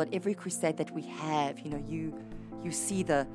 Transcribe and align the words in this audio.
At 0.00 0.14
every 0.14 0.34
crusade 0.34 0.76
that 0.78 0.90
we 0.92 1.02
have, 1.02 1.60
you 1.60 1.70
know, 1.70 1.84
you 1.86 2.14
you 2.62 2.70
see 2.70 3.02
the 3.02 3.26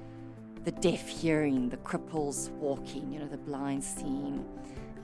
the 0.64 0.72
deaf 0.72 1.08
hearing, 1.08 1.70
the 1.70 1.78
cripples 1.78 2.50
walking, 2.52 3.12
you 3.12 3.20
know, 3.20 3.28
the 3.28 3.38
blind 3.38 3.84
seeing, 3.84 4.44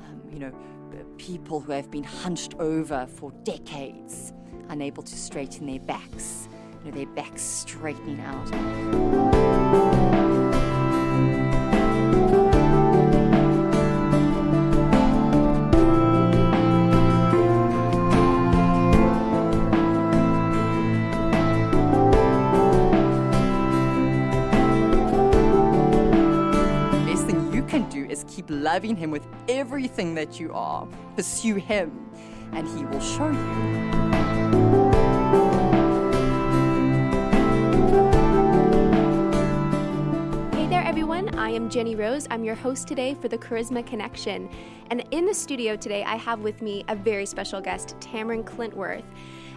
um, 0.03 0.21
you 0.31 0.39
know, 0.39 0.51
people 1.17 1.59
who 1.59 1.71
have 1.71 1.91
been 1.91 2.03
hunched 2.03 2.55
over 2.55 3.05
for 3.05 3.31
decades, 3.43 4.33
unable 4.69 5.03
to 5.03 5.15
straighten 5.15 5.67
their 5.67 5.79
backs, 5.79 6.47
you 6.83 6.91
know, 6.91 6.97
their 6.97 7.13
backs 7.13 7.43
straightening 7.43 8.19
out. 8.21 10.30
Loving 28.81 28.95
Him 28.95 29.11
with 29.11 29.27
everything 29.47 30.15
that 30.15 30.39
you 30.39 30.51
are. 30.53 30.87
Pursue 31.15 31.53
Him, 31.53 32.09
and 32.51 32.67
He 32.67 32.83
will 32.83 32.99
show 32.99 33.29
you. 33.29 33.37
Hey 40.57 40.67
there, 40.67 40.83
everyone. 40.83 41.29
I 41.37 41.51
am 41.51 41.69
Jenny 41.69 41.93
Rose. 41.93 42.25
I'm 42.31 42.43
your 42.43 42.55
host 42.55 42.87
today 42.87 43.15
for 43.21 43.27
the 43.27 43.37
Charisma 43.37 43.85
Connection. 43.85 44.49
And 44.89 45.05
in 45.11 45.27
the 45.27 45.33
studio 45.35 45.75
today, 45.75 46.03
I 46.03 46.15
have 46.15 46.39
with 46.39 46.63
me 46.63 46.83
a 46.87 46.95
very 46.95 47.27
special 47.27 47.61
guest, 47.61 47.95
Tamryn 47.99 48.43
Klintworth. 48.43 49.05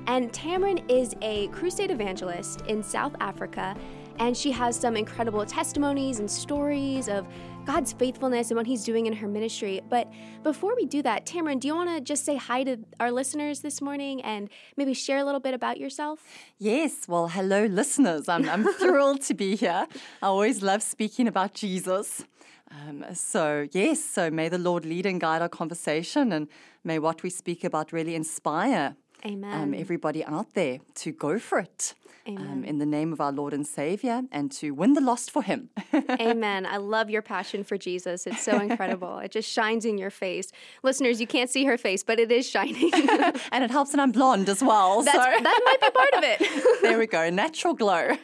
And 0.06 0.30
Tamryn 0.34 0.84
is 0.90 1.14
a 1.22 1.48
crusade 1.48 1.90
evangelist 1.90 2.60
in 2.66 2.82
South 2.82 3.16
Africa, 3.20 3.74
and 4.18 4.36
she 4.36 4.52
has 4.52 4.78
some 4.78 4.98
incredible 4.98 5.46
testimonies 5.46 6.18
and 6.18 6.30
stories 6.30 7.08
of 7.08 7.26
God's 7.64 7.92
faithfulness 7.94 8.50
and 8.50 8.56
what 8.56 8.66
He's 8.66 8.84
doing 8.84 9.06
in 9.06 9.14
her 9.14 9.28
ministry. 9.28 9.80
But 9.88 10.12
before 10.42 10.76
we 10.76 10.84
do 10.84 11.02
that, 11.02 11.24
Tamryn, 11.24 11.60
do 11.60 11.68
you 11.68 11.74
want 11.74 11.88
to 11.88 12.00
just 12.00 12.24
say 12.24 12.36
hi 12.36 12.62
to 12.64 12.78
our 13.00 13.10
listeners 13.10 13.60
this 13.60 13.80
morning 13.80 14.20
and 14.22 14.50
maybe 14.76 14.92
share 14.92 15.18
a 15.18 15.24
little 15.24 15.40
bit 15.40 15.54
about 15.54 15.78
yourself? 15.78 16.20
Yes, 16.58 17.08
well, 17.08 17.28
hello, 17.28 17.64
listeners. 17.64 18.28
I'm, 18.28 18.48
I'm 18.48 18.64
thrilled 18.74 19.22
to 19.22 19.34
be 19.34 19.56
here. 19.56 19.86
I 20.22 20.26
always 20.26 20.62
love 20.62 20.82
speaking 20.82 21.26
about 21.26 21.54
Jesus. 21.54 22.24
Um, 22.70 23.04
so, 23.14 23.66
yes, 23.72 24.04
so 24.04 24.30
may 24.30 24.48
the 24.48 24.58
Lord 24.58 24.84
lead 24.84 25.06
and 25.06 25.20
guide 25.20 25.40
our 25.42 25.48
conversation, 25.48 26.32
and 26.32 26.48
may 26.82 26.98
what 26.98 27.22
we 27.22 27.30
speak 27.30 27.64
about 27.64 27.92
really 27.92 28.14
inspire 28.14 28.96
Amen. 29.24 29.54
um, 29.54 29.74
everybody 29.74 30.24
out 30.24 30.52
there 30.54 30.80
to 30.96 31.12
go 31.12 31.38
for 31.38 31.60
it. 31.60 31.94
Um, 32.26 32.38
Amen. 32.38 32.64
in 32.64 32.78
the 32.78 32.86
name 32.86 33.12
of 33.12 33.20
our 33.20 33.32
Lord 33.32 33.52
and 33.52 33.66
Savior, 33.66 34.22
and 34.32 34.50
to 34.52 34.70
win 34.70 34.94
the 34.94 35.00
lost 35.02 35.30
for 35.30 35.42
Him. 35.42 35.68
Amen. 36.10 36.64
I 36.64 36.78
love 36.78 37.10
your 37.10 37.20
passion 37.20 37.64
for 37.64 37.76
Jesus. 37.76 38.26
It's 38.26 38.42
so 38.42 38.58
incredible. 38.60 39.18
it 39.18 39.30
just 39.30 39.50
shines 39.50 39.84
in 39.84 39.98
your 39.98 40.08
face. 40.08 40.50
Listeners, 40.82 41.20
you 41.20 41.26
can't 41.26 41.50
see 41.50 41.64
her 41.64 41.76
face, 41.76 42.02
but 42.02 42.18
it 42.18 42.32
is 42.32 42.48
shining. 42.48 42.90
and 43.52 43.62
it 43.62 43.70
helps 43.70 43.90
that 43.90 44.00
I'm 44.00 44.10
blonde 44.10 44.48
as 44.48 44.62
well. 44.62 45.02
That's, 45.02 45.16
so 45.16 45.22
that 45.22 45.60
might 45.64 45.80
be 45.80 45.90
part 45.90 46.14
of 46.14 46.24
it. 46.24 46.82
there 46.82 46.98
we 46.98 47.06
go, 47.06 47.28
natural 47.28 47.74
glow. 47.74 48.16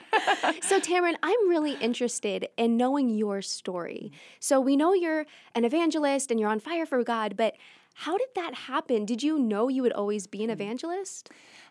so, 0.62 0.80
Tamryn, 0.80 1.16
I'm 1.22 1.48
really 1.48 1.74
interested 1.74 2.48
in 2.56 2.78
knowing 2.78 3.10
your 3.10 3.42
story. 3.42 4.12
So, 4.38 4.60
we 4.60 4.76
know 4.76 4.94
you're 4.94 5.26
an 5.54 5.66
evangelist 5.66 6.30
and 6.30 6.40
you're 6.40 6.48
on 6.48 6.60
fire 6.60 6.86
for 6.86 7.04
God, 7.04 7.36
but 7.36 7.54
how 7.94 8.16
did 8.16 8.28
that 8.34 8.54
happen? 8.54 9.04
Did 9.04 9.22
you 9.22 9.38
know 9.38 9.68
you 9.68 9.82
would 9.82 9.92
always 9.92 10.26
be 10.26 10.42
an 10.42 10.48
evangelist? 10.48 11.30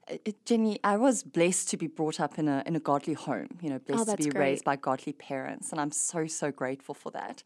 Uh, 0.10 0.32
Jenny, 0.46 0.80
I 0.84 0.98
was 0.98 1.24
blessed 1.24 1.70
to 1.70 1.78
be 1.78 1.88
brought 1.88 2.20
up 2.20 2.40
in 2.40 2.48
a 2.48 2.64
in 2.66 2.76
a 2.76 2.80
godly 2.80 3.14
home. 3.14 3.50
You 3.62 3.70
know, 3.72 3.80
blessed 3.80 4.06
to 4.06 4.12
Oh, 4.12 4.16
that's 4.16 4.26
be 4.26 4.32
great. 4.32 4.42
raised 4.42 4.64
by 4.66 4.76
godly 4.76 5.14
parents, 5.14 5.72
and 5.72 5.80
I'm 5.82 5.92
so 5.92 6.28
so 6.28 6.52
grateful 6.52 6.96
for 6.96 7.12
that. 7.12 7.44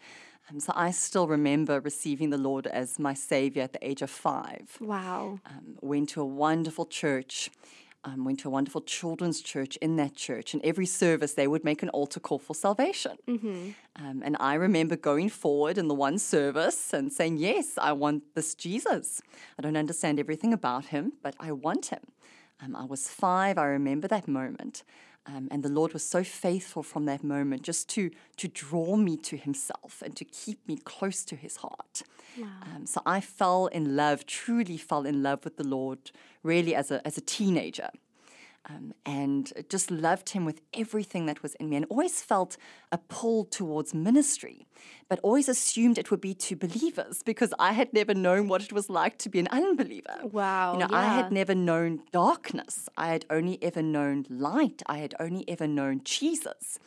Um, 0.50 0.60
so 0.60 0.74
I 0.76 0.92
still 0.92 1.28
remember 1.28 1.80
receiving 1.80 2.30
the 2.30 2.38
Lord 2.38 2.68
as 2.68 3.00
my 3.00 3.14
Savior 3.14 3.64
at 3.64 3.72
the 3.74 3.86
age 3.88 4.02
of 4.02 4.10
five. 4.10 4.78
Wow. 4.82 5.40
Um, 5.46 5.78
went 5.82 6.10
to 6.10 6.22
a 6.22 6.26
wonderful 6.26 6.86
church. 6.86 7.50
Um, 8.06 8.26
went 8.26 8.40
to 8.40 8.50
a 8.50 8.52
wonderful 8.52 8.82
children's 8.82 9.40
church 9.42 9.78
in 9.78 9.96
that 9.96 10.14
church, 10.14 10.54
and 10.54 10.62
every 10.66 10.86
service 10.86 11.36
they 11.36 11.48
would 11.48 11.64
make 11.64 11.82
an 11.84 11.88
altar 11.90 12.20
call 12.20 12.38
for 12.38 12.54
salvation. 12.54 13.16
Um, 13.96 14.22
and 14.26 14.36
I 14.42 14.56
remember 14.56 14.98
going 14.98 15.30
forward 15.30 15.78
in 15.78 15.88
the 15.88 15.94
one 15.94 16.18
service 16.20 16.92
and 16.94 17.14
saying, 17.14 17.38
Yes, 17.38 17.78
I 17.78 17.94
want 17.94 18.36
this 18.36 18.56
Jesus. 18.56 19.22
I 19.58 19.62
don't 19.62 19.78
understand 19.78 20.20
everything 20.20 20.52
about 20.52 20.88
him, 20.88 21.14
but 21.22 21.34
I 21.40 21.54
want 21.54 21.86
him. 21.86 22.02
Um, 22.62 22.76
I 22.76 22.86
was 22.86 23.08
five, 23.08 23.58
I 23.58 23.66
remember 23.66 24.08
that 24.08 24.28
moment. 24.28 24.84
Um, 25.26 25.48
and 25.52 25.64
the 25.64 25.70
Lord 25.70 25.94
was 25.94 26.06
so 26.06 26.24
faithful 26.24 26.84
from 26.84 27.06
that 27.06 27.24
moment 27.24 27.62
just 27.62 27.88
to, 27.90 28.12
to 28.38 28.48
draw 28.50 28.98
me 28.98 29.16
to 29.18 29.38
himself 29.38 30.02
and 30.04 30.16
to 30.18 30.26
keep 30.26 30.68
me 30.68 30.78
close 30.78 31.24
to 31.26 31.36
his 31.38 31.58
heart. 31.58 32.04
Um, 32.64 32.86
so 32.86 33.02
I 33.06 33.22
fell 33.22 33.68
in 33.68 33.96
love, 33.96 34.26
truly 34.26 34.78
fell 34.78 35.06
in 35.06 35.24
love 35.24 35.46
with 35.46 35.56
the 35.56 35.64
Lord, 35.66 36.12
really 36.42 36.76
as 36.76 36.92
a, 36.92 37.06
as 37.08 37.18
a 37.18 37.22
teenager 37.22 37.90
um, 38.70 38.94
and 39.06 39.52
just 39.70 39.92
loved 39.92 40.30
him 40.30 40.46
with 40.46 40.62
everything 40.74 41.26
that 41.26 41.44
was 41.44 41.56
in 41.56 41.70
me 41.70 41.76
and 41.76 41.86
always 41.90 42.22
felt 42.22 42.56
a 42.92 42.98
pull 42.98 43.44
towards 43.46 43.94
ministry, 43.94 44.68
but 45.10 45.20
always 45.22 45.50
assumed 45.50 45.98
it 45.98 46.10
would 46.12 46.22
be 46.22 46.34
to 46.34 46.56
believers 46.56 47.24
because 47.24 47.54
I 47.60 47.74
had 47.74 47.94
never 47.94 48.14
known 48.14 48.48
what 48.48 48.62
it 48.64 48.72
was 48.72 48.90
like 48.90 49.18
to 49.20 49.30
be 49.30 49.40
an 49.40 49.48
unbeliever. 49.52 50.16
Wow, 50.24 50.74
You 50.74 50.80
know, 50.80 50.88
I 50.92 51.06
had 51.06 51.32
never 51.32 51.54
known 51.54 52.02
darkness. 52.12 52.88
I 52.98 53.08
had 53.08 53.26
only 53.30 53.60
ever 53.62 53.82
known 53.82 54.26
light. 54.30 54.82
I 54.86 55.00
had 55.00 55.14
only 55.20 55.48
ever 55.50 55.68
known 55.68 56.02
Jesus. 56.04 56.80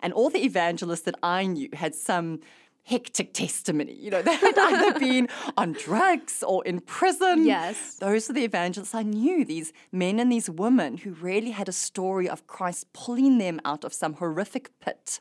And 0.00 0.12
all 0.12 0.30
the 0.30 0.44
evangelists 0.44 1.00
that 1.02 1.14
I 1.22 1.46
knew 1.46 1.70
had 1.72 1.94
some 1.94 2.40
hectic 2.84 3.32
testimony. 3.32 3.94
You 3.94 4.10
know, 4.10 4.22
they 4.28 4.36
had 4.36 4.56
either 4.56 4.98
been 4.98 5.28
on 5.56 5.72
drugs 5.72 6.42
or 6.46 6.64
in 6.64 6.80
prison. 6.80 7.46
Yes. 7.46 7.96
Those 7.96 8.30
are 8.30 8.32
the 8.32 8.44
evangelists 8.44 8.94
I 8.94 9.02
knew, 9.02 9.44
these 9.44 9.72
men 9.90 10.20
and 10.20 10.30
these 10.30 10.48
women 10.48 10.98
who 10.98 11.12
really 11.12 11.50
had 11.50 11.68
a 11.68 11.72
story 11.72 12.28
of 12.28 12.46
Christ 12.46 12.92
pulling 12.92 13.38
them 13.38 13.60
out 13.64 13.84
of 13.84 13.92
some 13.92 14.14
horrific 14.14 14.78
pit. 14.80 15.18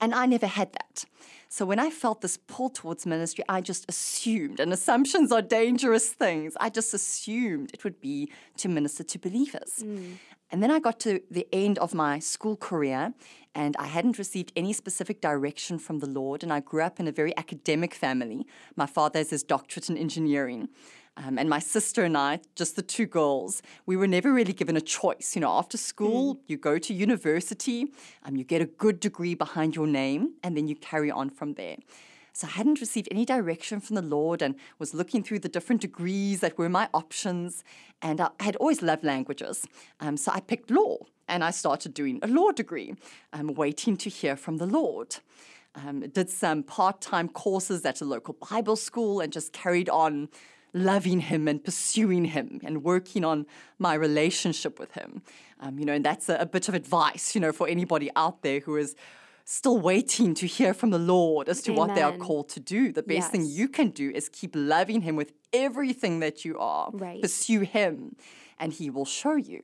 And 0.00 0.14
I 0.14 0.26
never 0.26 0.46
had 0.46 0.72
that. 0.72 1.04
So 1.52 1.66
when 1.66 1.80
I 1.80 1.90
felt 1.90 2.20
this 2.20 2.36
pull 2.36 2.70
towards 2.70 3.04
ministry, 3.06 3.44
I 3.48 3.60
just 3.60 3.84
assumed, 3.88 4.60
and 4.60 4.72
assumptions 4.72 5.32
are 5.32 5.42
dangerous 5.42 6.08
things. 6.08 6.56
I 6.60 6.70
just 6.70 6.94
assumed 6.94 7.72
it 7.74 7.82
would 7.82 8.00
be 8.00 8.30
to 8.58 8.68
minister 8.68 9.02
to 9.02 9.18
believers. 9.18 9.82
Mm. 9.82 10.18
And 10.52 10.62
then 10.62 10.70
I 10.70 10.78
got 10.78 11.00
to 11.00 11.20
the 11.30 11.46
end 11.52 11.78
of 11.78 11.92
my 11.92 12.18
school 12.18 12.56
career, 12.56 13.14
and 13.54 13.76
I 13.78 13.86
hadn't 13.86 14.18
received 14.18 14.52
any 14.54 14.72
specific 14.72 15.20
direction 15.20 15.78
from 15.78 15.98
the 15.98 16.08
Lord. 16.08 16.42
And 16.42 16.52
I 16.52 16.60
grew 16.60 16.82
up 16.82 17.00
in 17.00 17.08
a 17.08 17.12
very 17.12 17.36
academic 17.36 17.94
family. 17.94 18.46
My 18.76 18.86
father 18.86 19.18
has 19.18 19.30
his 19.30 19.42
doctorate 19.42 19.90
in 19.90 19.96
engineering. 19.96 20.68
Um, 21.16 21.38
and 21.38 21.50
my 21.50 21.58
sister 21.58 22.04
and 22.04 22.16
I, 22.16 22.40
just 22.54 22.76
the 22.76 22.82
two 22.82 23.06
girls, 23.06 23.62
we 23.84 23.96
were 23.96 24.06
never 24.06 24.32
really 24.32 24.52
given 24.52 24.76
a 24.76 24.80
choice. 24.80 25.32
You 25.34 25.40
know, 25.40 25.50
after 25.50 25.76
school, 25.76 26.40
you 26.46 26.56
go 26.56 26.78
to 26.78 26.94
university, 26.94 27.86
um, 28.24 28.36
you 28.36 28.44
get 28.44 28.62
a 28.62 28.66
good 28.66 29.00
degree 29.00 29.34
behind 29.34 29.74
your 29.74 29.86
name, 29.86 30.34
and 30.42 30.56
then 30.56 30.68
you 30.68 30.76
carry 30.76 31.10
on 31.10 31.28
from 31.28 31.54
there. 31.54 31.76
So 32.40 32.46
I 32.46 32.52
hadn't 32.52 32.80
received 32.80 33.06
any 33.10 33.26
direction 33.26 33.80
from 33.80 33.96
the 33.96 34.02
Lord 34.02 34.40
and 34.40 34.54
was 34.78 34.94
looking 34.94 35.22
through 35.22 35.40
the 35.40 35.48
different 35.50 35.82
degrees 35.82 36.40
that 36.40 36.56
were 36.56 36.70
my 36.70 36.88
options. 36.94 37.62
And 38.00 38.18
I 38.18 38.30
had 38.40 38.56
always 38.56 38.80
loved 38.80 39.04
languages. 39.04 39.66
Um, 40.00 40.16
so 40.16 40.32
I 40.32 40.40
picked 40.40 40.70
law 40.70 40.96
and 41.28 41.44
I 41.44 41.50
started 41.50 41.92
doing 41.92 42.18
a 42.22 42.26
law 42.26 42.50
degree, 42.50 42.94
um, 43.34 43.48
waiting 43.48 43.94
to 43.98 44.08
hear 44.08 44.36
from 44.36 44.56
the 44.56 44.64
Lord. 44.64 45.16
Um, 45.74 46.00
did 46.00 46.30
some 46.30 46.62
part 46.62 47.02
time 47.02 47.28
courses 47.28 47.84
at 47.84 48.00
a 48.00 48.06
local 48.06 48.34
Bible 48.50 48.76
school 48.76 49.20
and 49.20 49.30
just 49.30 49.52
carried 49.52 49.90
on 49.90 50.30
loving 50.72 51.20
him 51.20 51.46
and 51.46 51.62
pursuing 51.62 52.24
him 52.24 52.62
and 52.64 52.82
working 52.82 53.22
on 53.22 53.44
my 53.78 53.92
relationship 53.92 54.78
with 54.78 54.92
him. 54.92 55.20
Um, 55.60 55.78
you 55.78 55.84
know, 55.84 55.92
and 55.92 56.04
that's 56.04 56.30
a, 56.30 56.36
a 56.36 56.46
bit 56.46 56.68
of 56.68 56.74
advice, 56.74 57.34
you 57.34 57.40
know, 57.42 57.52
for 57.52 57.68
anybody 57.68 58.10
out 58.16 58.40
there 58.40 58.60
who 58.60 58.76
is 58.76 58.96
still 59.50 59.78
waiting 59.78 60.32
to 60.32 60.46
hear 60.46 60.72
from 60.72 60.90
the 60.90 60.98
Lord 60.98 61.48
as 61.48 61.60
to 61.62 61.72
what 61.72 61.96
they 61.96 62.02
are 62.02 62.16
called 62.16 62.48
to 62.50 62.60
do. 62.60 62.92
The 62.92 63.02
best 63.02 63.32
thing 63.32 63.44
you 63.44 63.68
can 63.68 63.90
do 63.90 64.08
is 64.14 64.28
keep 64.28 64.52
loving 64.54 65.00
him 65.00 65.16
with 65.16 65.32
everything 65.52 66.20
that 66.20 66.44
you 66.44 66.56
are. 66.56 66.90
Right. 66.92 67.20
Pursue 67.20 67.62
him, 67.62 68.14
and 68.60 68.72
he 68.72 68.90
will 68.90 69.04
show 69.04 69.34
you. 69.34 69.60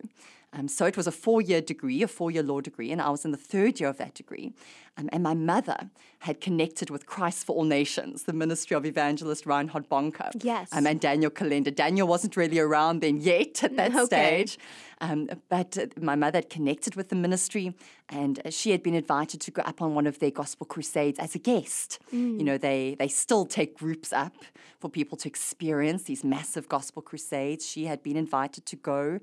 Um, 0.53 0.69
so 0.69 0.87
it 0.87 0.97
was 0.97 1.07
a 1.07 1.13
four 1.13 1.43
year 1.43 1.61
degree, 1.61 2.03
a 2.03 2.09
four 2.09 2.31
year 2.31 2.43
law 2.43 2.61
degree, 2.61 2.91
and 2.93 3.03
I 3.03 3.11
was 3.11 3.25
in 3.25 3.31
the 3.31 3.37
third 3.37 3.79
year 3.81 3.89
of 3.89 3.99
that 3.99 4.15
degree. 4.15 4.53
Um, 4.99 5.11
and 5.13 5.23
my 5.23 5.35
mother 5.35 5.91
had 6.21 6.41
connected 6.41 6.89
with 6.89 7.05
Christ 7.05 7.45
for 7.45 7.55
All 7.55 7.65
Nations, 7.65 8.23
the 8.23 8.33
ministry 8.33 8.75
of 8.75 8.87
evangelist 8.87 9.45
Reinhard 9.45 9.89
Bonnke. 9.91 10.43
Yes. 10.43 10.71
Um, 10.73 10.87
and 10.87 10.99
Daniel 10.99 11.31
Kolenda. 11.31 11.75
Daniel 11.75 12.09
wasn't 12.09 12.35
really 12.37 12.59
around 12.59 13.01
then 13.01 13.21
yet 13.21 13.63
at 13.63 13.77
that 13.77 13.95
Okay. 13.95 14.07
stage. 14.07 14.59
Um, 15.03 15.29
but 15.51 15.77
uh, 15.77 15.87
my 16.01 16.15
mother 16.15 16.39
had 16.39 16.49
connected 16.49 16.95
with 16.95 17.11
the 17.11 17.17
ministry, 17.17 17.75
and 18.09 18.41
uh, 18.47 18.51
she 18.51 18.71
had 18.71 18.83
been 18.83 18.95
invited 18.95 19.43
to 19.43 19.51
go 19.51 19.61
up 19.63 19.83
on 19.83 19.95
one 19.95 20.07
of 20.07 20.21
their 20.21 20.31
gospel 20.31 20.65
crusades 20.65 21.19
as 21.19 21.35
a 21.35 21.39
guest. 21.39 21.99
You 22.13 22.43
know, 22.45 22.57
they 22.57 22.97
they 22.99 23.09
still 23.09 23.45
take 23.45 23.77
groups 23.77 24.11
up 24.15 24.37
for 24.81 24.89
people 24.89 25.19
to 25.19 25.29
experience 25.29 26.05
these 26.05 26.25
massive 26.25 26.67
gospel 26.71 27.03
crusades. 27.03 27.67
She 27.67 27.85
had 27.85 28.03
been 28.03 28.17
invited 28.17 28.65
to 28.67 28.77
go. 28.77 29.21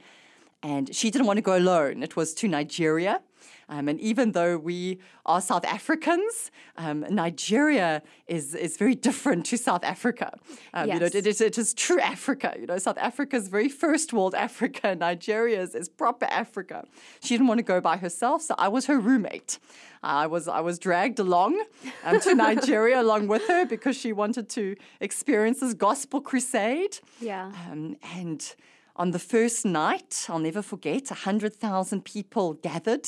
And 0.63 0.95
she 0.95 1.11
didn't 1.11 1.27
want 1.27 1.37
to 1.37 1.41
go 1.41 1.57
alone. 1.57 2.01
It 2.03 2.15
was 2.15 2.33
to 2.35 2.47
Nigeria. 2.47 3.21
Um, 3.69 3.87
and 3.87 3.99
even 3.99 4.33
though 4.33 4.57
we 4.57 4.99
are 5.25 5.39
South 5.41 5.65
Africans, 5.65 6.51
um, 6.77 7.05
Nigeria 7.09 8.01
is, 8.27 8.55
is 8.55 8.77
very 8.77 8.93
different 8.95 9.45
to 9.47 9.57
South 9.57 9.83
Africa. 9.83 10.37
Um, 10.73 10.87
You 10.89 10.99
know, 10.99 11.05
Yes. 11.05 11.15
it, 11.15 11.27
is, 11.27 11.41
it 11.41 11.57
is 11.57 11.73
true 11.73 11.99
Africa. 11.99 12.55
You 12.59 12.65
know, 12.67 12.77
South 12.77 12.97
Africa 12.97 13.35
is 13.37 13.47
very 13.47 13.69
first 13.69 14.13
world 14.13 14.35
Africa. 14.35 14.95
Nigeria 15.09 15.61
is, 15.61 15.75
is 15.75 15.89
proper 15.89 16.25
Africa. 16.25 16.85
She 17.21 17.33
didn't 17.35 17.47
want 17.47 17.59
to 17.59 17.63
go 17.63 17.79
by 17.81 17.97
herself, 17.97 18.41
so 18.41 18.53
I 18.57 18.67
was 18.67 18.85
her 18.87 18.99
roommate. 18.99 19.59
I 20.03 20.27
was 20.27 20.47
I 20.49 20.59
was 20.59 20.77
dragged 20.79 21.19
along 21.19 21.63
um, 22.03 22.19
to 22.19 22.35
Nigeria 22.35 23.01
along 23.05 23.27
with 23.27 23.47
her 23.47 23.65
because 23.65 23.95
she 23.95 24.11
wanted 24.11 24.49
to 24.49 24.75
experience 24.99 25.61
this 25.61 25.73
gospel 25.73 26.19
crusade. 26.21 26.99
Yeah. 27.21 27.51
Um, 27.71 27.95
and 28.13 28.53
on 28.95 29.11
the 29.11 29.19
first 29.19 29.65
night, 29.65 30.27
I'll 30.29 30.39
never 30.39 30.61
forget, 30.61 31.09
100,000 31.09 32.05
people 32.05 32.53
gathered 32.53 33.07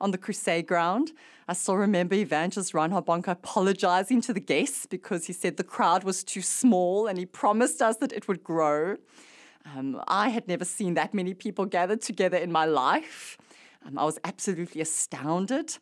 on 0.00 0.10
the 0.10 0.18
crusade 0.18 0.66
ground. 0.66 1.12
I 1.46 1.52
still 1.52 1.76
remember 1.76 2.14
Evangelist 2.14 2.72
Reinhard 2.72 3.04
Bonnke 3.04 3.28
apologizing 3.28 4.22
to 4.22 4.32
the 4.32 4.40
guests 4.40 4.86
because 4.86 5.26
he 5.26 5.32
said 5.32 5.58
the 5.58 5.64
crowd 5.64 6.04
was 6.04 6.24
too 6.24 6.40
small 6.42 7.06
and 7.06 7.18
he 7.18 7.26
promised 7.26 7.82
us 7.82 7.98
that 7.98 8.12
it 8.12 8.26
would 8.28 8.42
grow. 8.42 8.96
Um, 9.74 10.02
I 10.08 10.30
had 10.30 10.48
never 10.48 10.64
seen 10.64 10.94
that 10.94 11.12
many 11.12 11.34
people 11.34 11.66
gathered 11.66 12.00
together 12.00 12.38
in 12.38 12.50
my 12.50 12.64
life. 12.64 13.36
Um, 13.86 13.98
I 13.98 14.04
was 14.04 14.18
absolutely 14.24 14.80
astounded. 14.80 15.76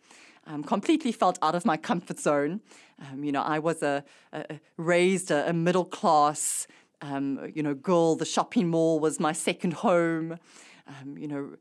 Um, 0.47 0.63
completely 0.63 1.13
felt 1.13 1.39
out 1.41 1.55
of 1.55 1.65
my 1.65 1.79
comfort 1.79 2.21
zone. 2.21 2.61
Um, 3.01 3.25
you 3.25 3.33
know, 3.33 3.41
I 3.41 3.59
was 3.59 3.83
a, 3.83 4.05
a 4.33 4.61
raised 4.77 5.31
a, 5.31 5.49
a 5.49 5.53
middle 5.55 5.87
class, 5.87 6.67
um, 7.05 7.51
you 7.55 7.63
know, 7.63 7.75
girl. 7.75 8.17
The 8.17 8.25
shopping 8.25 8.69
mall 8.69 8.99
was 9.01 9.21
my 9.21 9.33
second 9.33 9.75
home. 9.75 10.39
Um, 10.87 11.17
you 11.19 11.29
know, 11.29 11.57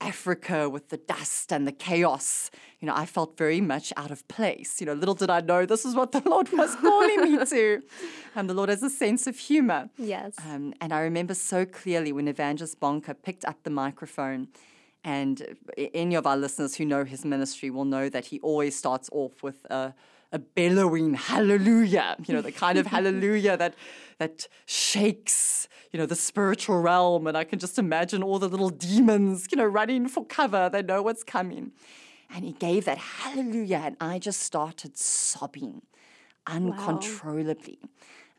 Africa 0.00 0.68
with 0.68 0.88
the 0.88 0.96
dust 0.96 1.52
and 1.52 1.66
the 1.66 1.72
chaos. 1.72 2.50
You 2.80 2.86
know, 2.86 2.94
I 2.94 3.06
felt 3.06 3.36
very 3.36 3.60
much 3.60 3.92
out 3.96 4.10
of 4.10 4.26
place. 4.28 4.80
You 4.80 4.86
know, 4.86 4.94
little 4.94 5.14
did 5.14 5.30
I 5.30 5.40
know 5.40 5.64
this 5.64 5.84
is 5.84 5.94
what 5.94 6.12
the 6.12 6.20
Lord 6.28 6.50
was 6.52 6.74
calling 6.76 7.20
me 7.22 7.44
to. 7.44 7.82
And 8.34 8.50
the 8.50 8.54
Lord 8.54 8.68
has 8.68 8.82
a 8.82 8.90
sense 8.90 9.26
of 9.26 9.38
humor. 9.38 9.88
Yes. 9.96 10.34
Um, 10.38 10.74
and 10.80 10.92
I 10.92 11.00
remember 11.00 11.34
so 11.34 11.64
clearly 11.64 12.12
when 12.12 12.28
Evangelist 12.28 12.80
Bonnke 12.80 13.14
picked 13.22 13.44
up 13.44 13.62
the 13.62 13.70
microphone. 13.70 14.48
And 15.04 15.56
any 15.76 16.14
of 16.14 16.26
our 16.26 16.36
listeners 16.36 16.76
who 16.76 16.84
know 16.84 17.04
his 17.04 17.24
ministry 17.24 17.70
will 17.70 17.84
know 17.84 18.08
that 18.08 18.26
he 18.26 18.38
always 18.40 18.76
starts 18.76 19.08
off 19.12 19.42
with 19.42 19.64
a, 19.70 19.94
a 20.32 20.38
bellowing 20.38 21.14
hallelujah, 21.14 22.16
you 22.26 22.34
know, 22.34 22.40
the 22.40 22.52
kind 22.52 22.78
of 22.78 22.86
hallelujah 22.86 23.56
that, 23.56 23.74
that 24.18 24.48
shakes, 24.66 25.68
you 25.92 25.98
know, 25.98 26.06
the 26.06 26.16
spiritual 26.16 26.80
realm. 26.80 27.26
And 27.26 27.36
I 27.36 27.44
can 27.44 27.58
just 27.58 27.78
imagine 27.78 28.22
all 28.22 28.38
the 28.38 28.48
little 28.48 28.70
demons, 28.70 29.48
you 29.50 29.58
know, 29.58 29.66
running 29.66 30.08
for 30.08 30.24
cover. 30.24 30.70
They 30.72 30.82
know 30.82 31.02
what's 31.02 31.22
coming. 31.22 31.72
And 32.34 32.44
he 32.44 32.52
gave 32.52 32.86
that 32.86 32.96
hallelujah, 32.96 33.82
and 33.84 33.96
I 34.00 34.18
just 34.18 34.40
started 34.40 34.96
sobbing 34.96 35.82
uncontrollably. 36.46 37.78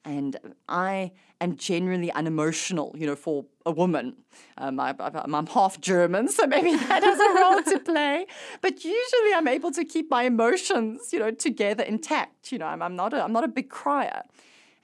And 0.06 0.38
I 0.68 1.12
am 1.40 1.56
generally 1.56 2.12
unemotional, 2.12 2.94
you 2.98 3.08
know, 3.08 3.16
for 3.16 3.46
a 3.66 3.72
woman. 3.72 4.16
Um, 4.58 4.80
I, 4.80 4.94
I'm 5.00 5.48
half 5.48 5.80
German, 5.80 6.28
so 6.28 6.46
maybe 6.46 6.76
that 6.88 7.04
has 7.04 7.20
a 7.20 7.42
role 7.42 7.64
to 7.64 7.80
play. 7.80 8.26
But 8.62 8.84
usually 8.84 9.34
I'm 9.36 9.48
able 9.48 9.72
to 9.72 9.86
keep 9.86 10.10
my 10.10 10.24
emotions, 10.24 11.14
you 11.14 11.20
know, 11.20 11.32
together 11.32 11.84
intact. 11.84 12.52
You 12.52 12.58
know, 12.58 12.66
I'm, 12.66 12.82
I'm, 12.82 12.96
not, 12.96 13.14
a, 13.14 13.24
I'm 13.24 13.34
not 13.34 13.44
a 13.44 13.48
big 13.48 13.70
crier. 13.70 14.24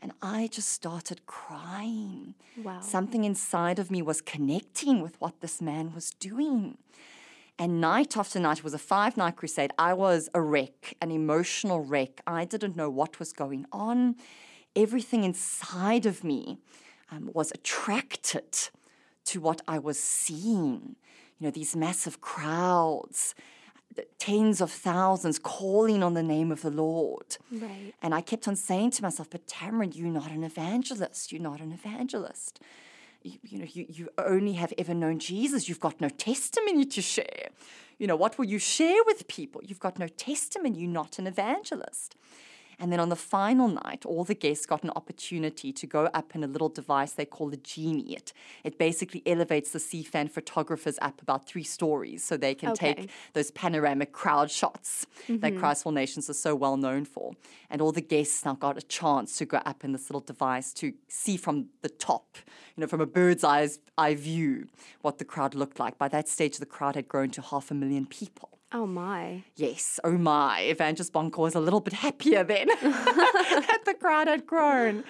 And 0.01 0.13
I 0.21 0.47
just 0.47 0.69
started 0.69 1.25
crying. 1.25 2.35
Wow. 2.63 2.79
Something 2.81 3.25
inside 3.25 3.79
of 3.79 3.91
me 3.91 4.01
was 4.01 4.21
connecting 4.21 5.01
with 5.01 5.19
what 5.19 5.41
this 5.41 5.61
man 5.61 5.93
was 5.93 6.11
doing. 6.11 6.77
And 7.57 7.81
night 7.81 8.15
after 8.15 8.39
night, 8.39 8.59
it 8.59 8.63
was 8.63 8.73
a 8.73 8.79
five 8.79 9.17
night 9.17 9.35
crusade. 9.35 9.71
I 9.77 9.93
was 9.93 10.29
a 10.33 10.41
wreck, 10.41 10.95
an 11.01 11.11
emotional 11.11 11.81
wreck. 11.81 12.21
I 12.25 12.45
didn't 12.45 12.77
know 12.77 12.89
what 12.89 13.19
was 13.19 13.33
going 13.33 13.65
on. 13.73 14.15
Everything 14.79 15.23
inside 15.23 16.05
of 16.05 16.23
me 16.23 16.57
um, 17.11 17.29
was 17.33 17.51
attracted 17.51 18.69
to 19.25 19.39
what 19.39 19.61
I 19.67 19.77
was 19.79 19.99
seeing. 19.99 20.95
You 21.37 21.47
know, 21.47 21.51
these 21.51 21.75
massive 21.75 22.21
crowds, 22.21 23.35
tens 24.17 24.61
of 24.61 24.71
thousands 24.71 25.39
calling 25.39 26.03
on 26.03 26.13
the 26.13 26.23
name 26.23 26.51
of 26.51 26.61
the 26.61 26.69
Lord. 26.69 27.37
Right. 27.51 27.93
And 28.01 28.13
I 28.13 28.21
kept 28.21 28.47
on 28.47 28.55
saying 28.55 28.91
to 28.91 29.03
myself, 29.03 29.29
but 29.29 29.47
Tamryn, 29.47 29.95
you're 29.95 30.07
not 30.07 30.31
an 30.31 30.43
evangelist. 30.43 31.31
You're 31.31 31.41
not 31.41 31.59
an 31.59 31.71
evangelist. 31.71 32.59
You, 33.23 33.37
you 33.43 33.59
know, 33.59 33.67
you, 33.69 33.85
you 33.89 34.09
only 34.17 34.53
have 34.53 34.73
ever 34.77 34.93
known 34.93 35.19
Jesus. 35.19 35.67
You've 35.67 35.79
got 35.79 35.99
no 35.99 36.09
testimony 36.09 36.85
to 36.85 37.01
share. 37.01 37.49
You 37.97 38.07
know, 38.07 38.15
what 38.15 38.37
will 38.37 38.45
you 38.45 38.59
share 38.59 39.03
with 39.05 39.27
people? 39.27 39.61
You've 39.63 39.79
got 39.79 39.99
no 39.99 40.07
testimony. 40.07 40.79
You're 40.79 40.89
not 40.89 41.19
an 41.19 41.27
evangelist. 41.27 42.15
And 42.79 42.91
then 42.91 42.99
on 42.99 43.09
the 43.09 43.15
final 43.15 43.67
night, 43.67 44.05
all 44.05 44.23
the 44.23 44.33
guests 44.33 44.65
got 44.65 44.83
an 44.83 44.91
opportunity 44.95 45.73
to 45.73 45.85
go 45.85 46.05
up 46.13 46.33
in 46.33 46.43
a 46.43 46.47
little 46.47 46.69
device 46.69 47.11
they 47.11 47.25
call 47.25 47.51
a 47.53 47.57
genie. 47.57 48.15
It, 48.15 48.31
it 48.63 48.77
basically 48.77 49.21
elevates 49.25 49.71
the 49.71 49.79
CFAN 49.79 50.31
photographers 50.31 50.97
up 51.01 51.21
about 51.21 51.45
three 51.45 51.63
stories 51.63 52.23
so 52.23 52.37
they 52.37 52.55
can 52.55 52.69
Okay. 52.69 52.93
take 52.93 53.09
those 53.33 53.51
panoramic 53.51 54.11
crowd 54.11 54.49
shots 54.49 55.05
that 55.27 55.41
mm-hmm. 55.41 55.59
Christ 55.59 55.83
for 55.83 55.89
All 55.89 55.93
Nations 55.93 56.29
are 56.29 56.33
so 56.33 56.55
well 56.55 56.77
known 56.77 57.05
for. 57.05 57.33
And 57.69 57.81
all 57.81 57.91
the 57.91 58.01
guests 58.01 58.45
now 58.45 58.53
got 58.53 58.77
a 58.77 58.81
chance 58.81 59.37
to 59.37 59.45
go 59.45 59.57
up 59.65 59.83
in 59.83 59.91
this 59.91 60.09
little 60.09 60.21
device 60.21 60.73
to 60.75 60.93
see 61.07 61.37
from 61.37 61.67
the 61.81 61.89
top, 61.89 62.37
you 62.75 62.81
know, 62.81 62.87
from 62.87 63.01
a 63.01 63.05
bird's 63.05 63.43
eyes 63.43 63.79
eye 63.97 64.15
view, 64.15 64.67
what 65.01 65.17
the 65.17 65.25
crowd 65.25 65.53
looked 65.55 65.79
like. 65.79 65.97
By 65.97 66.07
that 66.09 66.29
stage, 66.29 66.57
the 66.57 66.65
crowd 66.65 66.95
had 66.95 67.07
grown 67.07 67.29
to 67.31 67.41
half 67.41 67.71
a 67.71 67.73
million 67.73 68.05
people. 68.05 68.58
Oh 68.71 68.85
my. 68.85 69.43
Yes, 69.55 69.99
oh 70.03 70.11
my, 70.11 70.61
Evangelist 70.61 71.11
Bonnke 71.11 71.37
was 71.39 71.55
a 71.55 71.59
little 71.59 71.79
bit 71.79 71.93
happier 71.93 72.43
then 72.43 72.67
that 72.81 73.79
the 73.85 73.95
crowd 73.95 74.27
had 74.27 74.45
grown. 74.45 75.03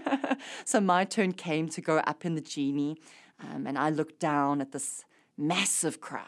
so 0.66 0.78
my 0.78 1.06
turn 1.06 1.32
came 1.32 1.70
to 1.70 1.80
go 1.80 1.98
up 1.98 2.26
in 2.26 2.34
the 2.34 2.42
genie, 2.42 2.98
um, 3.40 3.66
and 3.66 3.78
I 3.78 3.88
looked 3.88 4.20
down 4.20 4.60
at 4.60 4.72
this 4.72 5.04
massive 5.38 6.02
crowd, 6.02 6.26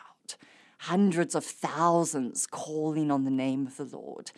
hundreds 0.79 1.35
of 1.35 1.45
thousands 1.45 2.47
calling 2.47 3.11
on 3.11 3.25
the 3.25 3.31
name 3.31 3.67
of 3.67 3.77
the 3.77 3.85
Lord, 3.85 4.31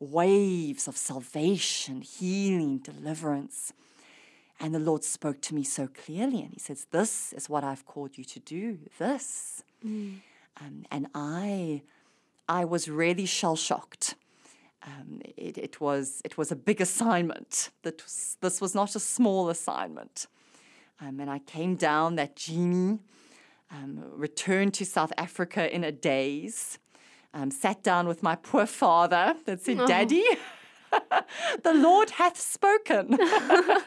waves 0.00 0.88
of 0.88 0.96
salvation, 0.96 2.00
healing, 2.00 2.78
deliverance. 2.78 3.72
And 4.58 4.74
the 4.74 4.80
Lord 4.80 5.04
spoke 5.04 5.40
to 5.42 5.54
me 5.54 5.62
so 5.62 5.86
clearly, 5.86 6.40
and 6.40 6.52
He 6.52 6.58
says, 6.58 6.86
This 6.90 7.32
is 7.34 7.48
what 7.48 7.62
I've 7.62 7.86
called 7.86 8.18
you 8.18 8.24
to 8.24 8.40
do. 8.40 8.78
This. 8.98 9.62
Um, 10.60 10.84
and 10.90 11.08
I, 11.14 11.82
I 12.48 12.64
was 12.64 12.88
really 12.88 13.26
shell 13.26 13.56
shocked. 13.56 14.14
Um, 14.82 15.22
it, 15.36 15.56
it 15.56 15.80
was 15.80 16.20
it 16.24 16.36
was 16.36 16.52
a 16.52 16.56
big 16.56 16.80
assignment. 16.80 17.70
That 17.82 18.02
was, 18.02 18.36
this 18.40 18.60
was 18.60 18.74
not 18.74 18.94
a 18.94 19.00
small 19.00 19.48
assignment. 19.48 20.26
Um, 21.00 21.20
and 21.20 21.30
I 21.30 21.38
came 21.40 21.74
down 21.74 22.16
that 22.16 22.36
genie, 22.36 22.98
um, 23.70 24.04
returned 24.12 24.74
to 24.74 24.84
South 24.84 25.12
Africa 25.18 25.74
in 25.74 25.82
a 25.84 25.90
daze, 25.90 26.78
um, 27.32 27.50
sat 27.50 27.82
down 27.82 28.06
with 28.06 28.22
my 28.22 28.36
poor 28.36 28.66
father 28.66 29.34
that 29.44 29.60
said, 29.60 29.78
Daddy, 29.86 30.24
the 31.62 31.74
Lord 31.74 32.10
hath 32.10 32.38
spoken. 32.38 33.18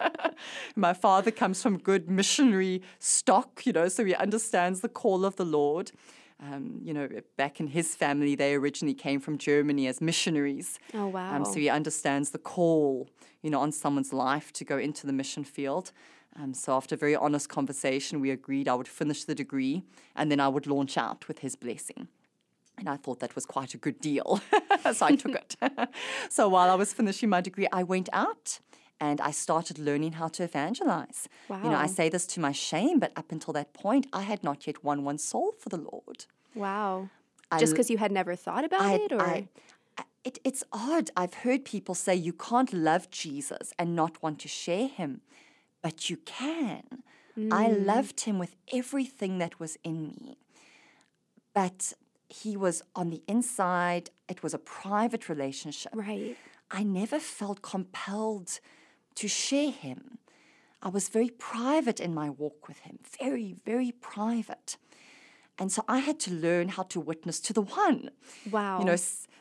my 0.75 0.93
father 0.93 1.31
comes 1.31 1.63
from 1.63 1.77
good 1.77 2.09
missionary 2.09 2.81
stock, 2.99 3.65
you 3.65 3.71
know, 3.71 3.87
so 3.87 4.03
he 4.03 4.13
understands 4.13 4.81
the 4.81 4.89
call 4.89 5.25
of 5.25 5.37
the 5.37 5.45
Lord. 5.45 5.91
Um, 6.39 6.79
you 6.83 6.93
know, 6.93 7.09
back 7.35 7.59
in 7.59 7.67
his 7.67 7.95
family, 7.95 8.35
they 8.35 8.53
originally 8.53 8.93
came 8.93 9.19
from 9.19 9.37
Germany 9.39 9.87
as 9.87 10.01
missionaries. 10.01 10.77
Oh 10.93 11.07
wow. 11.07 11.35
Um, 11.35 11.45
so 11.45 11.53
he 11.53 11.67
understands 11.69 12.29
the 12.29 12.37
call, 12.37 13.09
you 13.41 13.49
know, 13.49 13.59
on 13.59 13.71
someone's 13.71 14.13
life 14.13 14.53
to 14.53 14.63
go 14.63 14.77
into 14.77 15.07
the 15.07 15.13
mission 15.13 15.43
field. 15.43 15.91
Um, 16.39 16.53
so 16.53 16.75
after 16.75 16.93
a 16.93 16.97
very 16.97 17.15
honest 17.15 17.49
conversation, 17.49 18.19
we 18.19 18.29
agreed 18.29 18.67
I 18.67 18.75
would 18.75 18.87
finish 18.87 19.23
the 19.23 19.33
degree 19.33 19.83
and 20.15 20.31
then 20.31 20.39
I 20.39 20.47
would 20.47 20.67
launch 20.67 20.97
out 20.97 21.27
with 21.27 21.39
his 21.39 21.55
blessing. 21.55 22.07
And 22.77 22.87
I 22.87 22.97
thought 22.97 23.19
that 23.21 23.33
was 23.33 23.47
quite 23.47 23.73
a 23.73 23.77
good 23.77 23.99
deal. 23.99 24.39
so 24.93 25.07
I 25.07 25.15
took 25.15 25.33
it. 25.33 25.55
so 26.29 26.47
while 26.47 26.69
I 26.69 26.75
was 26.75 26.93
finishing 26.93 27.29
my 27.29 27.41
degree, 27.41 27.67
I 27.71 27.81
went 27.81 28.09
out 28.13 28.59
and 28.99 29.21
I 29.21 29.31
started 29.31 29.77
learning 29.79 30.13
how 30.13 30.27
to 30.29 30.43
evangelize. 30.43 31.27
You 31.49 31.55
know, 31.69 31.75
I 31.75 31.87
say 31.87 32.09
this 32.09 32.25
to 32.27 32.39
my 32.39 32.51
shame, 32.51 32.99
but 32.99 33.11
up 33.15 33.31
until 33.31 33.53
that 33.53 33.73
point, 33.73 34.07
I 34.11 34.21
had 34.23 34.43
not 34.43 34.65
yet 34.67 34.83
won 34.83 35.03
one 35.03 35.17
soul 35.17 35.53
for 35.59 35.69
the 35.69 35.77
Lord. 35.77 36.25
wow. 36.55 37.09
I 37.49 37.59
Just 37.59 37.71
because 37.73 37.89
you 37.89 37.97
had 37.97 38.11
never 38.11 38.35
thought 38.35 38.65
about 38.65 38.81
I- 38.81 38.95
it, 38.95 39.11
or 39.13 39.21
I- 39.21 39.47
I- 39.97 40.03
it, 40.25 40.37
it's 40.43 40.63
odd. 40.73 41.11
I've 41.15 41.33
heard 41.45 41.63
people 41.63 41.95
say 41.95 42.13
you 42.13 42.33
can't 42.33 42.73
love 42.73 43.09
Jesus 43.09 43.71
and 43.79 43.95
not 43.95 44.21
want 44.21 44.39
to 44.39 44.49
share 44.49 44.89
him, 44.89 45.21
but 45.81 46.09
you 46.09 46.17
can. 46.17 47.03
I 47.37 47.67
Mm. 47.69 47.85
loved 47.85 48.21
him 48.21 48.37
with 48.37 48.53
everything 48.73 49.37
that 49.37 49.59
was 49.61 49.77
in 49.83 49.97
me. 50.07 50.37
But 51.53 51.93
he 52.29 52.57
was 52.57 52.81
on 52.95 53.09
the 53.11 53.21
inside, 53.27 54.09
it 54.27 54.43
was 54.43 54.53
a 54.53 54.59
private 54.59 55.29
relationship. 55.29 55.91
right? 55.95 56.35
I 56.69 56.83
never 56.83 57.19
felt 57.19 57.61
compelled 57.61 58.59
to 59.17 59.27
share 59.27 59.71
him. 59.71 60.17
I 60.81 60.89
was 60.89 61.09
very 61.09 61.29
private 61.29 61.99
in 61.99 62.13
my 62.13 62.29
walk 62.29 62.67
with 62.67 62.79
him, 62.87 62.99
very, 63.19 63.55
very 63.65 63.91
private. 63.91 64.77
and 65.59 65.71
so 65.71 65.83
I 65.87 65.99
had 65.99 66.19
to 66.25 66.31
learn 66.31 66.67
how 66.77 66.83
to 66.93 66.99
witness 66.99 67.39
to 67.47 67.51
the 67.53 67.63
one. 67.83 67.99
Wow. 68.51 68.79
You 68.79 68.85
know, 68.85 68.97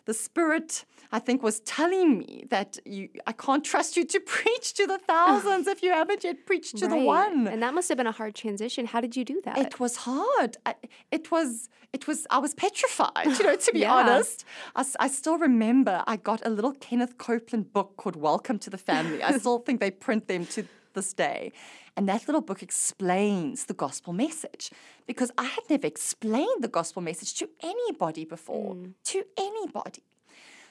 the 0.06 0.14
Spirit, 0.14 0.84
I 1.12 1.18
think, 1.18 1.42
was 1.42 1.60
telling 1.60 2.18
me 2.18 2.44
that 2.48 2.78
you, 2.84 3.08
I 3.26 3.32
can't 3.32 3.64
trust 3.64 3.96
you 3.96 4.04
to 4.06 4.20
preach 4.36 4.72
to 4.74 4.86
the 4.86 4.98
thousands 4.98 5.66
if 5.66 5.82
you 5.82 5.90
haven't 5.92 6.24
yet 6.24 6.46
preached 6.46 6.76
to 6.78 6.86
the 6.88 6.96
one. 6.96 7.46
And 7.48 7.62
that 7.62 7.74
must 7.74 7.88
have 7.90 7.98
been 7.98 8.06
a 8.06 8.12
hard 8.12 8.34
transition. 8.34 8.86
How 8.86 9.00
did 9.00 9.16
you 9.16 9.24
do 9.24 9.40
that? 9.44 9.58
It 9.58 9.78
was 9.78 9.96
hard. 10.08 10.56
I, 10.64 10.74
it 11.10 11.30
was. 11.30 11.68
It 11.92 12.06
was. 12.06 12.26
I 12.30 12.38
was 12.38 12.54
petrified. 12.54 13.26
You 13.26 13.42
know, 13.44 13.56
to 13.56 13.72
be 13.76 13.80
Yeah. 13.80 13.94
honest. 13.94 14.44
I 14.74 15.08
still 15.08 15.38
remember. 15.38 16.02
I 16.06 16.16
got 16.16 16.44
a 16.46 16.50
little 16.50 16.72
Kenneth 16.72 17.18
Copeland 17.18 17.72
book 17.72 17.96
called 17.96 18.16
"Welcome 18.16 18.58
to 18.60 18.70
the 18.70 18.78
Family." 18.78 19.22
I 19.22 19.36
still 19.42 19.58
think 19.58 19.80
they 19.80 19.90
print 19.90 20.28
them 20.28 20.46
to 20.46 20.64
this 20.96 21.12
day, 21.12 21.52
and 21.96 22.08
that 22.08 22.26
little 22.26 22.40
book 22.40 22.60
explains 22.60 23.66
the 23.66 23.74
gospel 23.74 24.12
message 24.12 24.72
because 25.06 25.30
I 25.38 25.44
had 25.44 25.62
never 25.70 25.86
explained 25.86 26.64
the 26.64 26.68
gospel 26.68 27.00
message 27.00 27.34
to 27.34 27.48
anybody 27.62 28.24
before. 28.24 28.74
Mm. 28.74 28.94
To 29.04 29.24
anybody. 29.38 30.02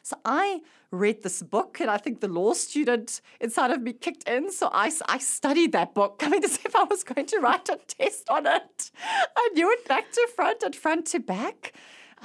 So 0.06 0.18
I 0.24 0.62
read 0.92 1.24
this 1.24 1.42
book, 1.42 1.80
and 1.80 1.90
I 1.90 1.98
think 1.98 2.20
the 2.20 2.28
law 2.28 2.54
student 2.54 3.22
inside 3.40 3.72
of 3.72 3.82
me 3.82 3.92
kicked 3.94 4.30
in. 4.30 4.52
So 4.52 4.70
I, 4.72 4.92
I 5.08 5.18
studied 5.18 5.72
that 5.72 5.96
book, 5.96 6.22
mean, 6.30 6.44
as 6.44 6.60
if 6.64 6.76
I 6.76 6.84
was 6.84 7.04
going 7.04 7.26
to 7.26 7.40
write 7.40 7.70
a 7.70 7.80
test 7.88 8.30
on 8.30 8.46
it. 8.46 8.92
I 9.36 9.50
knew 9.54 9.72
it 9.72 9.88
back 9.88 10.12
to 10.12 10.30
front 10.36 10.62
and 10.62 10.76
front 10.76 11.08
to 11.08 11.20
back. 11.20 11.74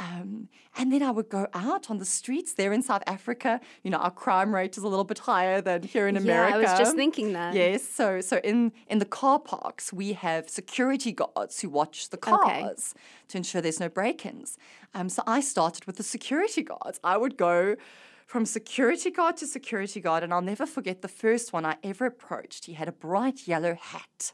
Um, 0.00 0.49
and 0.78 0.90
then 0.90 1.02
I 1.02 1.11
would 1.11 1.28
go 1.28 1.47
out 1.52 1.90
on 1.90 1.99
the 1.99 2.07
streets 2.07 2.54
there 2.54 2.73
in 2.73 2.83
South 2.83 3.02
Africa. 3.07 3.61
You 3.85 3.90
know, 3.90 3.99
our 3.99 4.11
crime 4.11 4.54
rate 4.54 4.78
is 4.78 4.83
a 4.83 4.88
little 4.88 5.04
bit 5.04 5.19
higher 5.19 5.61
than 5.61 5.83
here 5.83 6.09
in 6.09 6.16
America. 6.16 6.52
Yeah. 6.52 6.57
I 6.57 6.71
was 6.71 6.78
just 6.78 6.97
thinking 6.97 7.35
that. 7.35 7.54
Yes, 7.54 7.83
so 7.87 8.23
so 8.23 8.38
in 8.42 8.73
in 8.88 8.99
the 8.99 9.11
car 9.21 9.38
parks 9.38 9.92
we 9.92 10.14
have 10.14 10.49
security 10.49 11.12
guards 11.12 11.61
who 11.61 11.69
watch 11.69 12.09
the 12.09 12.16
Okay. 12.16 12.62
cars 12.62 12.95
to 13.28 13.37
ensure 13.37 13.61
there's 13.61 13.80
no 13.80 13.90
break-ins. 13.90 14.57
Um, 14.95 15.09
so 15.11 15.23
I 15.26 15.40
started 15.40 15.85
with 15.85 15.97
the 15.97 16.02
security 16.16 16.62
guards. 16.62 16.99
I 17.04 17.16
would 17.19 17.37
go 17.37 17.76
from 18.26 18.47
security 18.47 19.11
guard 19.11 19.37
to 19.38 19.47
security 19.47 20.00
guard, 20.00 20.23
and 20.23 20.33
I'll 20.33 20.40
never 20.54 20.64
forget 20.64 21.02
the 21.02 21.09
first 21.09 21.52
one 21.52 21.66
I 21.66 21.76
ever 21.83 22.07
approached. 22.07 22.66
He 22.66 22.75
had 22.75 22.88
a 22.88 22.92
bright 22.92 23.47
yellow 23.47 23.75
hat. 23.75 24.33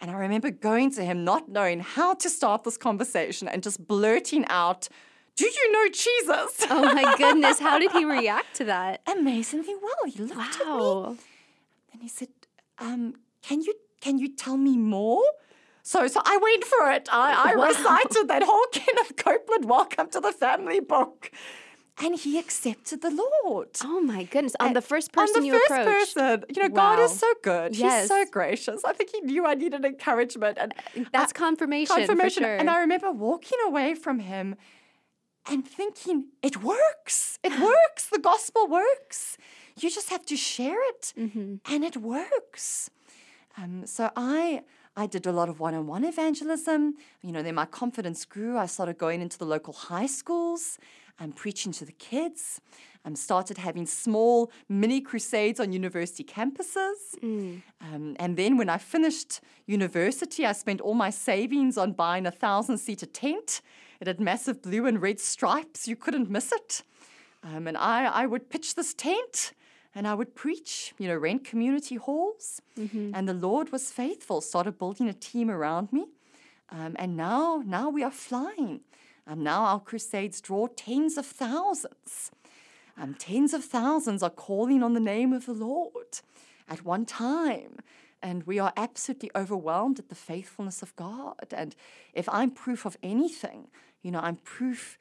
And 0.00 0.10
I 0.10 0.14
remember 0.14 0.50
going 0.50 0.90
to 0.92 1.04
him, 1.04 1.24
not 1.24 1.48
knowing 1.48 1.80
how 1.80 2.14
to 2.14 2.30
start 2.30 2.62
this 2.64 2.76
conversation, 2.76 3.48
and 3.48 3.62
just 3.62 3.86
blurting 3.86 4.44
out, 4.48 4.88
Do 5.36 5.44
you 5.46 5.72
know 5.72 5.88
Jesus? 5.88 6.66
Oh 6.70 6.92
my 6.94 7.06
goodness. 7.16 7.58
How 7.58 7.78
did 7.78 7.92
he 7.92 8.04
react 8.18 8.54
to 8.56 8.64
that? 8.64 9.00
Amazingly 9.06 9.74
well. 9.80 10.02
He 10.12 10.18
looked 10.22 10.60
at 10.60 10.66
me 10.66 11.18
and 11.92 12.02
he 12.02 12.08
said, 12.08 12.28
um, 12.78 13.14
"Can 13.42 13.60
you 13.62 13.74
can 14.00 14.18
you 14.18 14.28
tell 14.36 14.56
me 14.56 14.76
more?" 14.76 15.22
So 15.82 16.06
so 16.06 16.20
I 16.24 16.36
went 16.36 16.64
for 16.64 16.90
it. 16.92 17.08
I, 17.10 17.50
I 17.50 17.54
Wow. 17.56 17.64
recited 17.66 18.28
that 18.28 18.42
whole 18.44 18.66
Kenneth 18.72 19.16
Copeland 19.16 19.64
"Welcome 19.64 20.08
to 20.10 20.20
the 20.20 20.32
Family" 20.32 20.80
book, 20.80 21.30
and 22.02 22.14
he 22.18 22.38
accepted 22.38 23.02
the 23.02 23.10
Lord. 23.44 23.68
Oh 23.84 24.00
my 24.00 24.22
goodness. 24.24 24.54
On 24.60 24.72
the 24.72 24.80
first 24.82 25.12
person 25.12 25.44
you 25.44 25.56
approached. 25.56 25.70
On 25.72 25.84
the 25.84 25.90
first 25.92 26.14
person, 26.16 26.44
you 26.54 26.62
know, 26.62 26.68
God 26.68 26.98
is 27.00 27.18
so 27.18 27.32
good. 27.42 27.74
He's 27.74 28.06
so 28.06 28.24
gracious. 28.30 28.84
I 28.84 28.92
think 28.92 29.10
he 29.10 29.20
knew 29.20 29.44
I 29.46 29.54
needed 29.54 29.84
encouragement, 29.84 30.58
and 30.60 30.74
That's 31.12 31.32
I- 31.32 31.38
confirmation. 31.38 31.94
for 31.94 32.06
confirmation. 32.06 32.42
sure. 32.44 32.56
And 32.56 32.68
I 32.70 32.80
remember 32.80 33.10
walking 33.10 33.58
away 33.66 33.94
from 33.94 34.20
him 34.20 34.54
and 35.50 35.66
thinking, 35.66 36.26
it 36.42 36.62
works. 36.62 37.38
It 37.42 37.58
works. 37.70 38.08
The 38.12 38.18
gospel 38.18 38.66
works. 38.68 39.36
You 39.80 39.90
just 39.90 40.10
have 40.10 40.24
to 40.26 40.36
share 40.36 40.78
it, 40.90 41.12
Mm-hmm. 41.16 41.54
and 41.72 41.84
it 41.84 41.96
works. 41.96 42.90
Um, 43.56 43.86
so 43.86 44.10
I 44.16 44.62
I 44.96 45.06
did 45.06 45.26
a 45.26 45.32
lot 45.32 45.48
of 45.48 45.60
one-on-one 45.60 46.04
evangelism. 46.04 46.94
You 47.22 47.30
know, 47.32 47.42
then 47.42 47.54
my 47.54 47.66
confidence 47.66 48.24
grew. 48.24 48.58
I 48.58 48.66
started 48.66 48.98
going 48.98 49.20
into 49.20 49.38
the 49.38 49.44
local 49.46 49.72
high 49.72 50.06
schools 50.06 50.78
and 51.18 51.34
preaching 51.34 51.72
to 51.72 51.84
the 51.84 51.92
kids. 51.92 52.60
I 53.04 53.08
um, 53.08 53.16
started 53.16 53.58
having 53.58 53.86
small 53.86 54.50
mini 54.68 55.00
crusades 55.00 55.60
on 55.60 55.72
university 55.72 56.24
campuses. 56.24 57.14
Um, 57.80 58.16
and 58.18 58.36
then 58.36 58.56
when 58.56 58.68
I 58.68 58.78
finished 58.78 59.40
university, 59.66 60.44
I 60.44 60.52
spent 60.52 60.80
all 60.80 60.94
my 60.94 61.10
savings 61.10 61.78
on 61.78 61.92
buying 61.92 62.26
a 62.26 62.30
thousand-seater 62.30 63.06
tent. 63.06 63.60
It 64.00 64.06
had 64.06 64.20
massive 64.20 64.62
blue 64.62 64.86
and 64.86 65.00
red 65.00 65.20
stripes. 65.20 65.88
You 65.88 65.96
couldn't 65.96 66.28
miss 66.28 66.52
it. 66.52 66.82
Um, 67.42 67.66
and 67.68 67.76
I, 67.76 68.06
I 68.06 68.26
would 68.26 68.50
pitch 68.50 68.74
this 68.74 68.94
tent 68.94 69.52
and 69.94 70.06
I 70.06 70.14
would 70.14 70.34
preach, 70.34 70.92
you 70.98 71.08
know, 71.08 71.16
rent 71.16 71.44
community 71.44 71.96
halls. 71.96 72.60
And 73.14 73.28
the 73.28 73.34
Lord 73.34 73.70
was 73.72 73.90
faithful, 73.90 74.40
started 74.40 74.78
building 74.78 75.08
a 75.08 75.12
team 75.14 75.50
around 75.50 75.92
me. 75.92 76.06
Um, 76.70 76.94
and 76.98 77.16
now, 77.16 77.62
now 77.64 77.88
we 77.88 78.02
are 78.04 78.10
flying. 78.10 78.80
Um, 79.28 79.42
now 79.42 79.64
our 79.64 79.78
crusades 79.80 80.40
draw 80.40 80.68
tens 80.68 81.18
of 81.18 81.26
thousands. 81.26 82.30
Um, 82.96 83.14
tens 83.14 83.52
of 83.52 83.62
thousands 83.62 84.22
are 84.22 84.30
calling 84.30 84.82
on 84.82 84.94
the 84.94 85.00
name 85.00 85.34
of 85.34 85.44
the 85.44 85.52
Lord 85.52 86.20
at 86.66 86.84
one 86.84 87.04
time. 87.04 87.76
And 88.22 88.44
we 88.44 88.58
are 88.58 88.72
absolutely 88.76 89.30
overwhelmed 89.36 89.98
at 89.98 90.08
the 90.08 90.14
faithfulness 90.14 90.82
of 90.82 90.96
God. 90.96 91.52
And 91.52 91.76
if 92.14 92.28
I'm 92.30 92.50
proof 92.50 92.86
of 92.86 92.96
anything, 93.02 93.68
you 94.02 94.10
know, 94.10 94.20
I'm 94.20 94.36
proof 94.36 94.98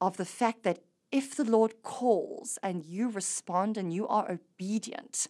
of 0.00 0.16
the 0.16 0.26
fact 0.26 0.64
that 0.64 0.80
if 1.12 1.36
the 1.36 1.44
Lord 1.44 1.82
calls 1.82 2.58
and 2.62 2.84
you 2.84 3.08
respond 3.08 3.78
and 3.78 3.92
you 3.94 4.06
are 4.08 4.28
obedient, 4.30 5.28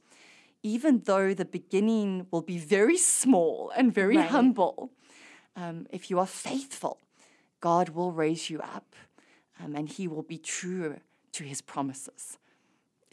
even 0.62 1.02
though 1.04 1.34
the 1.34 1.44
beginning 1.44 2.26
will 2.30 2.40
be 2.42 2.58
very 2.58 2.96
small 2.96 3.70
and 3.76 3.92
very 3.94 4.16
Right. 4.16 4.30
humble, 4.30 4.90
um, 5.54 5.86
if 5.90 6.10
you 6.10 6.18
are 6.18 6.26
faithful, 6.26 6.98
God 7.64 7.88
will 7.88 8.12
raise 8.12 8.50
you 8.50 8.60
up 8.60 8.94
um, 9.58 9.74
and 9.74 9.88
He 9.88 10.06
will 10.06 10.22
be 10.22 10.36
true 10.36 11.00
to 11.32 11.44
His 11.44 11.62
promises. 11.62 12.36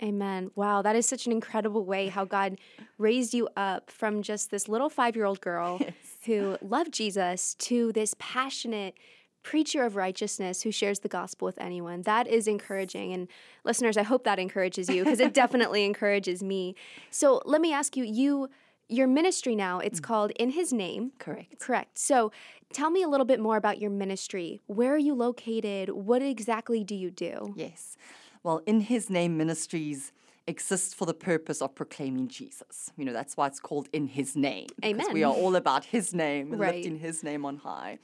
Amen. 0.04 0.52
Wow, 0.56 0.82
that 0.82 0.94
is 0.94 1.06
such 1.06 1.26
an 1.26 1.32
incredible 1.32 1.86
way 1.86 2.10
how 2.10 2.26
God 2.26 2.58
raised 2.98 3.34
you 3.34 3.48
up 3.56 3.90
from 3.90 4.22
just 4.22 4.52
this 4.52 4.68
little 4.68 4.90
five 4.90 5.16
year 5.16 5.24
old 5.24 5.40
girl 5.40 5.80
who 6.26 6.58
loved 6.62 6.94
Jesus 6.94 7.56
to 7.60 7.94
this 7.94 8.14
passionate 8.20 8.96
preacher 9.42 9.86
of 9.86 9.96
righteousness 9.96 10.64
who 10.64 10.72
shares 10.72 11.00
the 11.00 11.08
gospel 11.08 11.46
with 11.46 11.58
anyone. 11.58 12.02
That 12.02 12.28
is 12.28 12.46
encouraging. 12.46 13.14
And 13.14 13.30
listeners, 13.64 13.96
I 13.96 14.04
hope 14.04 14.26
that 14.26 14.38
encourages 14.38 14.90
you 14.90 15.06
because 15.06 15.22
it 15.22 15.34
definitely 15.44 15.86
encourages 15.86 16.44
me. 16.44 16.76
So 17.10 17.42
let 17.46 17.62
me 17.62 17.72
ask 17.72 17.96
you, 17.96 18.04
you 18.04 18.50
your 18.92 19.08
ministry 19.08 19.56
now, 19.56 19.80
it's 19.80 20.00
called 20.00 20.32
In 20.32 20.50
His 20.52 20.74
Name. 20.74 21.12
Correct. 21.18 21.60
Correct. 21.60 21.98
So 21.98 22.32
tell 22.74 22.90
me 22.90 23.04
a 23.04 23.08
little 23.08 23.26
bit 23.26 23.40
more 23.40 23.58
about 23.58 23.80
your 23.80 23.90
ministry. 23.90 24.62
Where 24.68 24.94
are 24.94 24.98
you 24.98 25.14
located? 25.14 25.90
What 25.90 26.22
exactly 26.22 26.84
do 26.84 26.96
you 26.96 27.10
do? 27.10 27.54
Yes. 27.56 27.96
Well, 28.44 28.62
in 28.66 28.82
His 28.82 29.10
Name 29.10 29.38
Ministries 29.38 30.12
exists 30.48 30.94
for 30.94 31.06
the 31.06 31.14
purpose 31.14 31.62
of 31.62 31.74
proclaiming 31.76 32.28
Jesus. 32.28 32.92
You 32.98 33.06
know, 33.06 33.14
that's 33.14 33.38
why 33.38 33.48
it's 33.48 33.60
called 33.60 33.88
In 33.94 34.08
His 34.08 34.36
Name. 34.36 34.68
Because 34.82 35.08
we 35.14 35.24
are 35.24 35.34
all 35.34 35.56
about 35.56 35.86
His 35.86 36.14
name 36.14 36.46
and 36.52 36.60
Right. 36.60 36.76
lifting 36.76 37.00
His 37.00 37.24
name 37.24 37.46
on 37.46 37.58
high. 37.58 38.00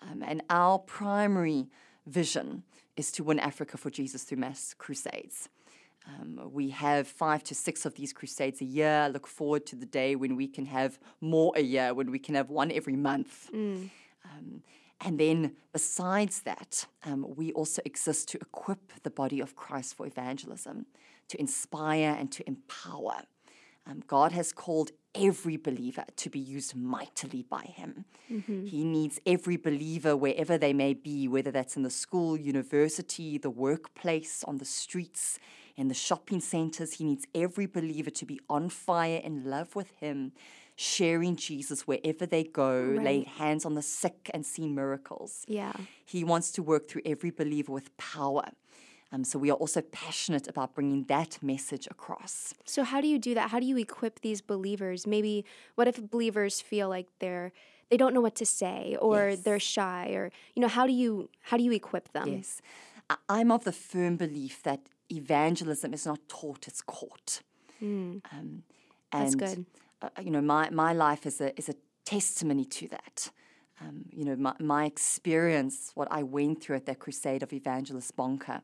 Um, 0.00 0.22
and 0.26 0.42
our 0.50 0.78
primary 0.78 1.68
vision 2.06 2.64
is 2.96 3.12
to 3.12 3.24
win 3.24 3.38
Africa 3.38 3.76
for 3.76 3.90
Jesus 3.90 4.24
through 4.24 4.38
mass 4.38 4.74
crusades. 4.76 5.48
Um, 6.06 6.50
we 6.52 6.68
have 6.70 7.08
five 7.08 7.42
to 7.44 7.54
six 7.54 7.86
of 7.86 7.94
these 7.94 8.12
crusades 8.12 8.60
a 8.60 8.64
year. 8.64 9.04
I 9.04 9.08
look 9.08 9.26
forward 9.26 9.64
to 9.66 9.76
the 9.76 9.86
day 9.86 10.16
when 10.16 10.36
we 10.36 10.46
can 10.46 10.66
have 10.66 10.98
more 11.20 11.52
a 11.56 11.62
year, 11.62 11.94
when 11.94 12.10
we 12.10 12.18
can 12.18 12.34
have 12.34 12.50
one 12.50 12.70
every 12.70 12.96
month. 12.96 13.48
Um, 14.24 14.62
and 15.00 15.18
then, 15.18 15.56
besides 15.72 16.42
that, 16.42 16.86
um, 17.04 17.26
we 17.36 17.52
also 17.52 17.82
exist 17.84 18.28
to 18.30 18.38
equip 18.38 19.02
the 19.02 19.10
body 19.10 19.40
of 19.40 19.54
Christ 19.56 19.94
for 19.96 20.06
evangelism, 20.06 20.86
to 21.28 21.40
inspire 21.40 22.14
and 22.18 22.30
to 22.32 22.46
empower. 22.46 23.22
Um, 23.86 24.02
God 24.06 24.32
has 24.32 24.52
called 24.52 24.92
every 25.14 25.58
believer 25.58 26.04
to 26.16 26.30
be 26.30 26.38
used 26.38 26.74
mightily 26.74 27.42
by 27.42 27.62
Him. 27.64 28.04
He 28.66 28.82
needs 28.84 29.20
every 29.26 29.56
believer, 29.58 30.16
wherever 30.16 30.56
they 30.56 30.72
may 30.72 30.94
be, 30.94 31.28
whether 31.28 31.50
that's 31.50 31.76
in 31.76 31.82
the 31.82 31.90
school, 31.90 32.36
university, 32.38 33.36
the 33.36 33.50
workplace, 33.50 34.42
on 34.44 34.56
the 34.58 34.64
streets, 34.64 35.38
in 35.76 35.88
the 35.88 35.94
shopping 35.94 36.40
centers. 36.40 36.94
He 36.94 37.04
needs 37.04 37.26
every 37.34 37.66
believer 37.66 38.10
to 38.10 38.24
be 38.26 38.40
on 38.48 38.68
fire 38.68 39.20
in 39.22 39.44
love 39.44 39.74
with 39.74 39.90
Him, 40.00 40.32
sharing 40.76 41.36
Jesus 41.36 41.86
wherever 41.86 42.26
they 42.26 42.44
go, 42.44 42.96
laying 43.00 43.24
hands 43.24 43.64
on 43.64 43.74
the 43.74 43.82
sick 43.82 44.30
and 44.34 44.44
seeing 44.44 44.74
miracles. 44.74 45.44
Yeah. 45.48 45.72
He 46.04 46.24
wants 46.24 46.50
to 46.52 46.62
work 46.62 46.88
through 46.88 47.02
every 47.04 47.30
believer 47.30 47.72
with 47.72 47.96
power. 47.96 48.44
Um, 49.12 49.22
so 49.22 49.38
we 49.38 49.48
are 49.50 49.54
also 49.56 49.80
passionate 49.80 50.48
about 50.48 50.74
bringing 50.74 51.04
that 51.04 51.38
message 51.40 51.86
across. 51.88 52.52
So 52.64 52.82
how 52.82 53.00
do 53.00 53.06
you 53.06 53.18
do 53.20 53.34
that? 53.34 53.50
How 53.50 53.60
do 53.60 53.66
you 53.66 53.76
equip 53.76 54.20
these 54.22 54.40
believers? 54.40 55.06
Maybe 55.06 55.44
what 55.76 55.86
if 55.86 56.10
believers 56.10 56.60
feel 56.60 56.88
like 56.88 57.06
they're 57.20 57.52
they 57.90 57.96
don't 57.98 58.14
know 58.14 58.22
what 58.22 58.34
to 58.36 58.46
say 58.46 58.96
or 59.00 59.28
Yes. 59.28 59.40
they're 59.42 59.60
shy 59.60 60.08
or 60.14 60.32
you 60.56 60.60
know 60.62 60.68
how 60.68 60.84
do 60.86 60.92
you 60.92 61.28
how 61.42 61.56
do 61.56 61.62
you 61.62 61.70
equip 61.70 62.12
them? 62.12 62.26
Yes. 62.28 62.60
I'm 63.28 63.52
of 63.52 63.62
the 63.62 63.72
firm 63.72 64.16
belief 64.16 64.62
that 64.64 64.80
evangelism 65.10 65.92
is 65.94 66.06
not 66.06 66.20
taught, 66.28 66.68
it's 66.68 66.82
caught. 66.82 67.40
Um, 67.82 68.22
Hmm. 68.30 68.56
That's 69.12 69.32
and, 69.32 69.40
good. 69.40 69.66
Uh, 70.02 70.08
you 70.20 70.30
know, 70.30 70.40
my, 70.40 70.70
my 70.70 70.92
life 70.92 71.26
is 71.26 71.40
a, 71.40 71.56
is 71.58 71.68
a 71.68 71.74
testimony 72.04 72.64
to 72.64 72.88
that. 72.88 73.30
Um, 73.80 74.06
you 74.12 74.24
know, 74.24 74.36
my, 74.36 74.54
my 74.60 74.84
experience, 74.86 75.90
what 75.94 76.08
I 76.10 76.22
went 76.22 76.62
through 76.62 76.76
at 76.76 76.86
that 76.86 76.98
crusade 76.98 77.42
of 77.42 77.52
Evangelist 77.52 78.16
Bonnke, 78.16 78.62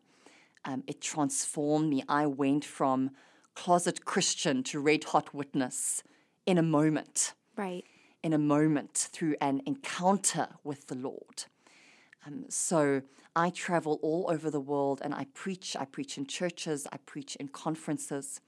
um, 0.65 0.85
it 0.87 1.01
transformed 1.01 1.89
me. 1.89 2.03
I 2.09 2.27
went 2.27 2.65
from 2.65 3.11
closet 3.55 4.05
Christian 4.05 4.63
to 4.65 4.81
red 4.81 5.05
hot 5.05 5.35
witness 5.35 6.03
in 6.47 6.59
a 6.59 6.63
moment. 6.63 7.35
Right. 7.57 7.85
In 8.23 8.33
a 8.33 8.39
moment 8.39 9.09
through 9.13 9.37
an 9.41 9.63
encounter 9.67 10.49
with 10.63 10.87
the 10.89 10.95
Lord. 10.95 11.45
Um, 12.27 12.45
so 12.49 13.03
I 13.35 13.51
travel 13.51 13.99
all 14.03 14.27
over 14.31 14.51
the 14.51 14.61
world 14.61 15.01
and 15.03 15.15
I 15.15 15.27
preach. 15.35 15.77
I 15.79 15.85
preach 15.85 16.19
in 16.19 16.27
churches, 16.27 16.87
I 16.93 16.99
preach 16.99 17.37
in 17.37 17.49
conferences, 17.49 18.41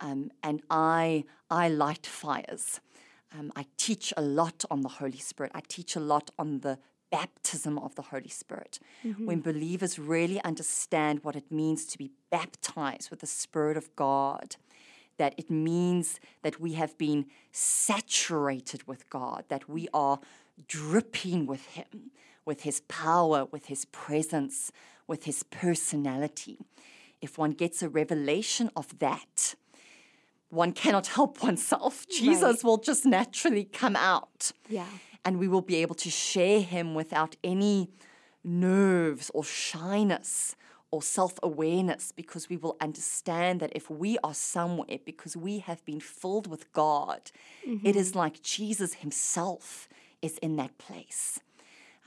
um, 0.00 0.30
and 0.42 0.62
I, 0.70 1.24
I 1.50 1.68
light 1.68 2.06
fires. 2.06 2.80
Um, 3.36 3.52
I 3.54 3.66
teach 3.76 4.12
a 4.16 4.22
lot 4.22 4.64
on 4.70 4.82
the 4.82 4.88
Holy 4.88 5.18
Spirit. 5.18 5.52
I 5.54 5.62
teach 5.68 5.94
a 5.96 6.00
lot 6.00 6.30
on 6.38 6.60
the 6.60 6.78
baptism 7.10 7.78
of 7.78 7.94
the 7.94 8.02
Holy 8.02 8.28
Spirit. 8.28 8.78
Mm-hmm. 9.04 9.26
When 9.26 9.40
believers 9.40 9.98
really 9.98 10.42
understand 10.42 11.22
what 11.22 11.36
it 11.36 11.50
means 11.50 11.84
to 11.86 11.98
be 11.98 12.10
baptized 12.30 13.10
with 13.10 13.20
the 13.20 13.26
Spirit 13.26 13.76
of 13.76 13.94
God, 13.96 14.56
that 15.16 15.34
it 15.36 15.50
means 15.50 16.18
that 16.42 16.60
we 16.60 16.72
have 16.74 16.96
been 16.96 17.26
saturated 17.52 18.86
with 18.86 19.08
God, 19.10 19.44
that 19.48 19.68
we 19.68 19.88
are 19.92 20.18
dripping 20.66 21.46
with 21.46 21.66
Him, 21.66 22.10
with 22.44 22.62
His 22.62 22.80
power, 22.82 23.46
with 23.46 23.66
His 23.66 23.84
presence, 23.86 24.72
with 25.06 25.24
His 25.24 25.42
personality. 25.42 26.58
If 27.20 27.36
one 27.38 27.52
gets 27.52 27.82
a 27.82 27.88
revelation 27.88 28.70
of 28.76 28.98
that, 28.98 29.54
one 30.50 30.72
cannot 30.72 31.08
help 31.08 31.42
oneself. 31.42 32.06
Jesus 32.08 32.42
right. 32.42 32.64
will 32.64 32.78
just 32.78 33.04
naturally 33.04 33.64
come 33.64 33.96
out. 33.96 34.52
Yeah. 34.68 34.86
And 35.24 35.38
we 35.38 35.48
will 35.48 35.62
be 35.62 35.76
able 35.76 35.94
to 35.96 36.10
share 36.10 36.60
him 36.60 36.94
without 36.94 37.36
any 37.44 37.90
nerves 38.42 39.30
or 39.34 39.44
shyness 39.44 40.56
or 40.90 41.02
self 41.02 41.38
awareness 41.42 42.10
because 42.10 42.48
we 42.48 42.56
will 42.56 42.76
understand 42.80 43.60
that 43.60 43.70
if 43.74 43.90
we 43.90 44.18
are 44.24 44.34
somewhere 44.34 44.98
because 45.04 45.36
we 45.36 45.58
have 45.58 45.84
been 45.84 46.00
filled 46.00 46.46
with 46.46 46.72
God, 46.72 47.30
mm-hmm. 47.66 47.86
it 47.86 47.96
is 47.96 48.14
like 48.14 48.42
Jesus 48.42 48.94
himself 48.94 49.88
is 50.22 50.38
in 50.38 50.56
that 50.56 50.78
place. 50.78 51.38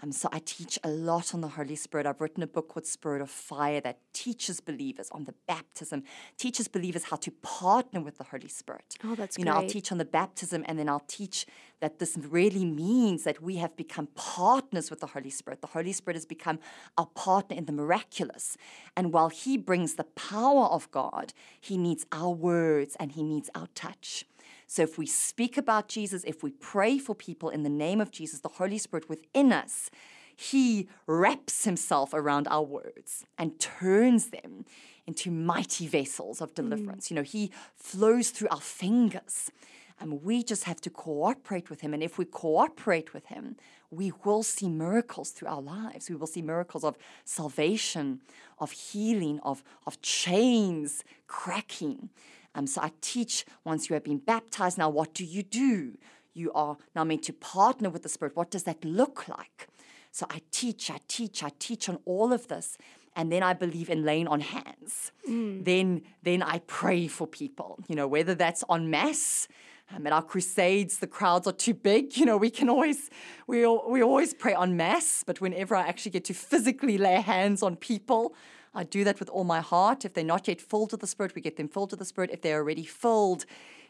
Um, 0.03 0.12
so 0.12 0.27
I 0.33 0.39
teach 0.39 0.77
a 0.83 0.89
lot 0.89 1.33
on 1.33 1.39
the 1.39 1.48
Holy 1.48 1.77
Spirit. 1.77 2.05
I've 2.05 2.19
written 2.19 2.43
a 2.43 2.48
book 2.48 2.67
called 2.67 2.86
Spirit 2.86 3.22
of 3.22 3.29
Fire 3.29 3.79
that 3.81 4.00
teaches 4.12 4.60
believers 4.60 5.07
on 5.13 5.24
the 5.24 5.33
baptism, 5.48 6.03
teaches 6.38 6.67
believers 6.67 7.05
how 7.05 7.15
to 7.17 7.31
partner 7.31 8.01
with 8.01 8.17
the 8.17 8.25
Holy 8.25 8.50
Spirit. 8.50 8.98
Oh, 9.05 9.15
that's 9.15 9.38
you 9.38 9.45
great. 9.45 9.53
know, 9.53 9.60
I'll 9.60 9.67
teach 9.67 9.93
on 9.93 10.00
the 10.00 10.05
baptism, 10.05 10.65
and 10.67 10.77
then 10.77 10.89
I'll 10.89 11.05
teach 11.07 11.45
that 11.79 12.00
this 12.00 12.17
really 12.17 12.65
means 12.65 13.24
that 13.24 13.41
we 13.41 13.55
have 13.57 13.77
become 13.77 14.07
partners 14.13 14.89
with 14.89 15.00
the 15.00 15.07
Holy 15.07 15.29
Spirit. 15.29 15.62
The 15.62 15.67
Holy 15.67 15.93
Spirit 15.93 16.17
has 16.17 16.25
become 16.25 16.60
our 16.98 17.07
partner 17.07 17.55
in 17.55 17.65
the 17.65 17.72
miraculous, 17.72 18.57
and 18.98 19.13
while 19.13 19.29
He 19.29 19.57
brings 19.57 19.95
the 19.95 20.03
power 20.03 20.65
of 20.65 20.91
God, 20.91 21.31
He 21.62 21.77
needs 21.77 22.05
our 22.12 22.31
words 22.31 22.98
and 23.00 23.13
He 23.13 23.24
needs 23.24 23.50
our 23.55 23.67
touch. 23.74 24.25
So 24.67 24.82
if 24.82 24.98
we 24.98 25.05
speak 25.05 25.58
about 25.58 25.88
Jesus, 25.88 26.24
if 26.25 26.43
we 26.43 26.51
pray 26.51 26.98
for 26.98 27.15
people 27.15 27.50
in 27.50 27.63
the 27.63 27.70
name 27.70 28.01
of 28.01 28.12
Jesus, 28.12 28.39
the 28.39 28.50
Holy 28.50 28.77
Spirit 28.77 29.10
within 29.10 29.51
us, 29.51 29.89
he 30.36 30.88
wraps 31.05 31.65
himself 31.65 32.13
around 32.13 32.48
our 32.48 32.63
words 32.63 33.25
and 33.38 33.60
turns 33.60 34.27
them 34.27 34.65
into 35.05 35.29
mighty 35.29 35.88
vessels 35.88 36.41
of 36.41 36.55
deliverance. 36.55 37.08
Mm. 37.08 37.12
You 37.12 37.15
know, 37.17 37.24
he 37.24 37.51
flows 37.75 38.29
through 38.29 38.50
our 38.50 38.62
fingers. 38.62 39.51
And 40.00 40.23
we 40.23 40.43
just 40.43 40.63
have 40.65 40.82
to 40.82 40.89
cooperate 40.89 41.69
with 41.69 41.82
him. 41.82 41.93
And 41.93 42.04
if 42.04 42.17
we 42.17 42.26
cooperate 42.26 43.13
with 43.13 43.28
him, 43.28 43.56
we 43.91 44.12
will 44.26 44.43
see 44.43 44.67
miracles 44.67 45.30
through 45.30 45.47
our 45.47 45.62
lives. 45.62 46.10
We 46.10 46.15
will 46.15 46.28
see 46.28 46.41
miracles 46.41 46.84
of 46.84 46.97
salvation, 47.26 48.21
of 48.60 48.71
healing, 48.71 49.39
of, 49.43 49.63
of 49.86 50.02
chains 50.02 51.04
cracking. 51.28 52.10
Um, 52.56 52.68
so 52.68 52.82
I 52.82 52.92
teach 53.02 53.46
once 53.63 53.89
you 53.89 53.94
have 53.96 54.04
been 54.04 54.20
baptized, 54.20 54.78
now 54.78 54.89
what 54.89 55.13
do 55.13 55.26
you 55.26 55.44
do? 55.44 55.98
You 56.34 56.52
are 56.54 56.78
now 56.96 57.04
meant 57.04 57.24
to 57.24 57.34
partner 57.34 57.89
with 57.89 58.04
the 58.04 58.10
Spirit. 58.10 58.36
What 58.36 58.52
does 58.52 58.63
that 58.63 58.84
look 58.84 59.28
like? 59.28 59.68
So 60.12 60.26
I 60.30 60.42
teach, 60.52 60.92
I 60.92 61.00
teach, 61.08 61.44
I 61.44 61.52
teach 61.60 61.89
on 61.89 62.00
all 62.06 62.34
of 62.34 62.48
this. 62.48 62.78
And 63.16 63.32
then 63.32 63.44
I 63.44 63.54
believe 63.54 63.89
in 63.89 64.04
laying 64.04 64.28
on 64.28 64.39
hands. 64.39 65.12
Mm. 65.30 65.63
Then, 65.63 66.02
then 66.24 66.42
I 66.42 66.60
pray 66.66 67.08
for 67.08 67.28
people, 67.28 67.78
you 67.88 67.96
know, 67.96 68.08
whether 68.08 68.34
that's 68.34 68.63
on 68.70 68.89
mass. 68.89 69.48
Um, 69.94 70.08
at 70.08 70.13
our 70.13 70.24
crusades, 70.24 70.98
the 70.98 71.08
crowds 71.08 71.46
are 71.46 71.54
too 71.54 71.74
big. 71.76 72.18
You 72.18 72.26
know, 72.26 72.38
we 72.38 72.50
can 72.50 72.70
always, 72.70 73.12
we, 73.46 73.68
we 73.68 74.02
always 74.02 74.34
pray 74.34 74.56
on 74.56 74.76
mass, 74.76 75.24
but 75.26 75.42
whenever 75.42 75.76
I 75.76 75.82
actually 75.82 76.12
get 76.12 76.26
to 76.26 76.34
physically 76.34 76.98
lay 76.98 77.22
hands 77.22 77.62
on 77.62 77.76
people, 77.76 78.34
I 78.73 78.83
do 78.83 79.03
that 79.03 79.19
with 79.19 79.29
all 79.29 79.43
my 79.43 79.62
heart. 79.62 80.05
If 80.05 80.13
they're 80.13 80.23
not 80.23 80.47
yet 80.47 80.62
filled 80.62 80.91
with 80.91 81.01
the 81.01 81.07
Spirit, 81.07 81.36
we 81.36 81.41
get 81.41 81.57
them 81.57 81.67
filled 81.67 81.91
with 81.91 81.99
the 81.99 82.05
Spirit. 82.05 82.31
If 82.31 82.41
they're 82.41 82.57
already 82.57 82.86
filled, 82.86 83.45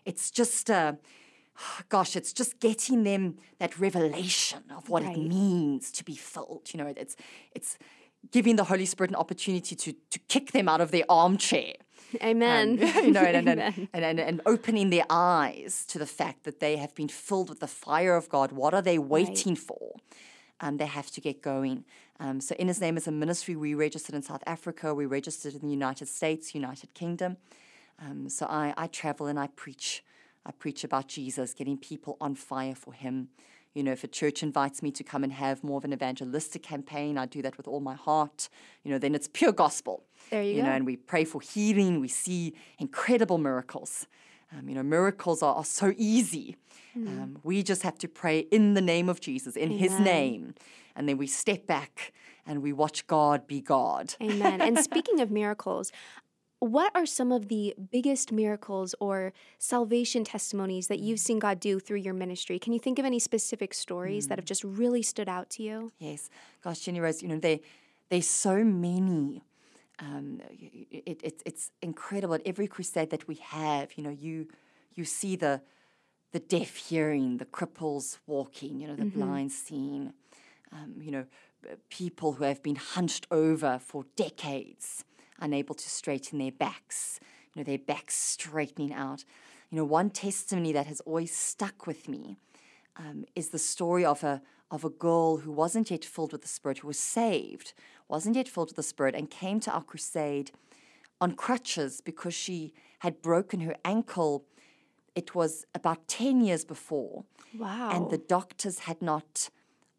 it's 0.06 0.30
just, 0.30 0.70
uh, 0.70 0.94
gosh, 1.90 2.16
it's 2.16 2.34
just 2.34 2.60
getting 2.60 3.04
them 3.04 3.38
that 3.60 3.80
revelation 3.80 4.64
of 4.76 4.90
what 4.90 5.04
right. 5.04 5.18
it 5.18 5.22
means 5.22 5.92
to 5.94 6.04
be 6.04 6.16
filled. 6.16 6.70
You 6.74 6.80
know, 6.80 6.94
it's 6.96 7.16
it's 7.54 7.78
giving 8.32 8.56
the 8.56 8.66
Holy 8.66 8.86
Spirit 8.86 9.12
an 9.12 9.16
opportunity 9.16 9.76
to 9.76 9.94
to 9.94 10.20
kick 10.20 10.52
them 10.52 10.68
out 10.68 10.82
of 10.82 10.92
their 10.92 11.06
armchair. 11.10 11.74
Amen. 12.22 12.80
Um, 12.82 12.88
you 13.06 13.12
know, 13.12 13.22
and, 13.22 13.50
and, 13.50 13.60
and, 13.60 13.88
and, 13.94 14.20
and, 14.20 14.42
opening 14.46 14.92
their 14.92 15.06
eyes 15.10 15.84
to 15.88 15.98
the 15.98 16.06
fact 16.06 16.44
that 16.44 16.60
they 16.60 16.78
have 16.78 16.94
been 16.94 17.08
filled 17.08 17.50
with 17.50 17.60
the 17.60 17.68
fire 17.68 18.16
of 18.16 18.30
God. 18.30 18.52
What 18.52 18.74
are 18.74 18.82
they 18.82 19.00
waiting 19.00 19.54
right. 19.54 19.58
for? 19.58 19.96
Um, 20.64 20.78
they 20.78 20.86
have 20.86 21.12
to 21.12 21.20
get 21.20 21.42
going. 21.42 21.84
Um, 22.22 22.40
so, 22.40 22.56
in 22.56 22.70
His 22.70 22.80
Name 22.80 22.96
as 22.96 23.06
a 23.06 23.12
ministry, 23.12 23.54
we 23.58 23.74
registered 23.74 24.16
in 24.16 24.22
South 24.22 24.44
Africa, 24.48 24.94
we 24.94 25.06
registered 25.06 25.56
in 25.56 25.60
the 25.60 25.70
United 25.70 26.08
States, 26.08 26.56
United 26.56 26.94
Kingdom. 26.94 27.36
Um, 28.00 28.30
so, 28.30 28.46
I, 28.46 28.74
I 28.78 28.88
travel 28.88 29.28
and 29.28 29.38
I 29.38 29.48
preach. 29.48 30.04
I 30.46 30.52
preach 30.52 30.84
about 30.84 31.08
Jesus, 31.08 31.54
getting 31.54 31.78
people 31.78 32.18
on 32.20 32.36
fire 32.36 32.76
for 32.76 32.94
Him. 32.94 33.28
You 33.74 33.84
know, 33.84 33.92
if 33.92 34.04
a 34.06 34.08
church 34.08 34.42
invites 34.42 34.82
me 34.82 34.92
to 34.92 35.04
come 35.04 35.24
and 35.24 35.34
have 35.34 35.64
more 35.64 35.78
of 35.78 35.84
an 35.84 35.92
evangelistic 35.92 36.64
campaign, 36.64 37.18
I 37.18 37.26
do 37.26 37.42
that 37.42 37.58
with 37.58 37.68
all 37.68 37.82
my 37.82 37.96
heart. 37.96 38.48
You 38.84 38.92
know, 38.92 39.00
then 39.00 39.16
it's 39.16 39.28
pure 39.28 39.52
gospel. 39.52 40.06
There 40.30 40.44
you, 40.44 40.52
go. 40.52 40.56
you 40.58 40.62
go. 40.64 40.70
know, 40.70 40.76
and 40.76 40.86
we 40.86 40.96
pray 40.96 41.26
for 41.26 41.42
healing. 41.42 42.00
We 42.00 42.08
see 42.08 42.54
incredible 42.80 43.38
miracles. 43.38 44.08
Um, 44.58 44.70
you 44.70 44.76
know, 44.76 44.84
miracles 44.84 45.42
are, 45.42 45.56
are 45.56 45.66
so 45.66 45.94
easy. 45.98 46.56
Mm. 46.98 47.08
Um, 47.08 47.40
we 47.44 47.64
just 47.64 47.82
have 47.84 47.98
to 48.00 48.08
pray 48.08 48.40
in 48.40 48.74
the 48.74 48.82
name 48.82 49.10
of 49.10 49.20
Jesus, 49.20 49.56
in 49.56 49.72
Amen. 49.72 49.78
His 49.78 50.00
name, 50.00 50.56
and 50.96 51.10
then 51.10 51.18
we 51.18 51.28
step 51.28 51.66
back 51.66 52.14
and 52.46 52.62
we 52.62 52.74
watch 52.74 53.08
God 53.08 53.48
be 53.48 53.62
God. 53.62 54.14
Amen. 54.22 54.62
and 54.62 54.78
speaking 54.84 55.20
of 55.20 55.32
miracles, 55.32 55.92
what 56.60 56.92
are 56.96 57.06
some 57.06 57.32
of 57.32 57.50
the 57.50 57.74
biggest 57.92 58.32
miracles 58.32 58.96
or 59.00 59.34
salvation 59.60 60.24
testimonies 60.24 60.88
that 60.88 61.00
you've 61.00 61.20
seen 61.20 61.40
God 61.40 61.60
do 61.60 61.80
through 61.80 61.98
your 61.98 62.14
ministry? 62.14 62.58
Can 62.58 62.72
you 62.72 62.80
think 62.80 63.00
of 63.00 63.06
any 63.06 63.20
specific 63.20 63.74
stories 63.74 64.26
mm. 64.26 64.30
that 64.30 64.38
have 64.38 64.46
just 64.46 64.64
really 64.64 65.02
stood 65.02 65.28
out 65.28 65.50
to 65.52 65.64
you? 65.64 65.92
Yes. 66.00 66.30
Gosh, 66.64 66.80
Jenny 66.82 67.02
Rose, 67.02 67.22
you 67.22 67.28
know, 67.28 67.38
they, 67.38 67.62
there's 68.10 68.28
so 68.28 68.64
many. 68.64 69.42
Um, 70.00 70.42
it, 70.50 71.22
it, 71.24 71.42
it's 71.46 71.72
incredible. 71.82 72.36
At 72.36 72.42
every 72.46 72.68
crusade 72.68 73.12
that 73.12 73.28
we 73.28 73.36
have, 73.36 73.94
you 73.96 74.04
know, 74.04 74.10
you 74.10 74.48
you 74.96 75.06
see 75.06 75.36
the 75.36 75.62
the 76.32 76.40
deaf 76.40 76.76
hearing, 76.76 77.38
the 77.38 77.46
cripples 77.46 78.18
walking, 78.26 78.80
you 78.80 78.88
know, 78.88 78.96
the 78.96 79.04
mm-hmm. 79.04 79.20
blind 79.20 79.52
seeing, 79.52 80.14
um, 80.72 80.96
you 81.00 81.12
know, 81.12 81.26
people 81.90 82.34
who 82.34 82.44
have 82.44 82.62
been 82.64 82.76
hunched 82.76 83.28
over 83.30 83.80
for 83.80 84.06
decades, 84.16 85.06
unable 85.40 85.76
to 85.76 85.90
straighten 85.90 86.40
their 86.40 86.52
backs, 86.52 87.20
you 87.54 87.60
know, 87.62 87.64
their 87.64 87.78
backs 87.78 88.16
straightening 88.16 88.92
out. 88.92 89.24
You 89.70 89.78
know, 89.78 89.86
one 89.86 90.10
testimony 90.10 90.72
that 90.74 90.88
has 90.88 91.02
always 91.02 91.36
stuck 91.36 91.86
with 91.86 92.10
me 92.10 92.38
um, 92.98 93.26
is 93.36 93.50
the 93.50 93.60
story 93.60 94.04
of 94.04 94.24
a 94.24 94.42
of 94.72 94.84
a 94.84 94.90
girl 94.90 95.38
who 95.38 95.52
wasn't 95.52 95.92
yet 95.92 96.04
filled 96.04 96.32
with 96.32 96.42
the 96.42 96.48
Spirit, 96.48 96.80
who 96.80 96.88
was 96.88 96.98
saved, 96.98 97.74
wasn't 98.14 98.36
yet 98.36 98.48
filled 98.48 98.70
with 98.70 98.76
the 98.76 98.84
Spirit, 98.94 99.16
and 99.16 99.30
came 99.30 99.60
to 99.62 99.72
our 99.72 99.84
crusade 99.92 100.52
on 101.20 101.30
crutches 101.46 102.02
because 102.10 102.36
she 102.46 102.74
had 103.00 103.22
broken 103.22 103.60
her 103.62 103.76
ankle 103.84 104.46
it 105.16 105.36
was 105.36 105.66
about 105.76 106.08
10 106.08 106.42
years 106.42 106.66
before. 106.66 107.26
Wow. 107.58 107.92
And 107.92 108.10
the 108.10 108.18
doctors 108.18 108.80
had 108.80 109.02
not 109.02 109.50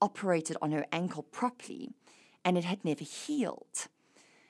operated 0.00 0.56
on 0.60 0.72
her 0.72 0.86
ankle 0.92 1.22
properly 1.22 1.90
and 2.44 2.58
it 2.58 2.64
had 2.64 2.84
never 2.84 3.04
healed. 3.04 3.88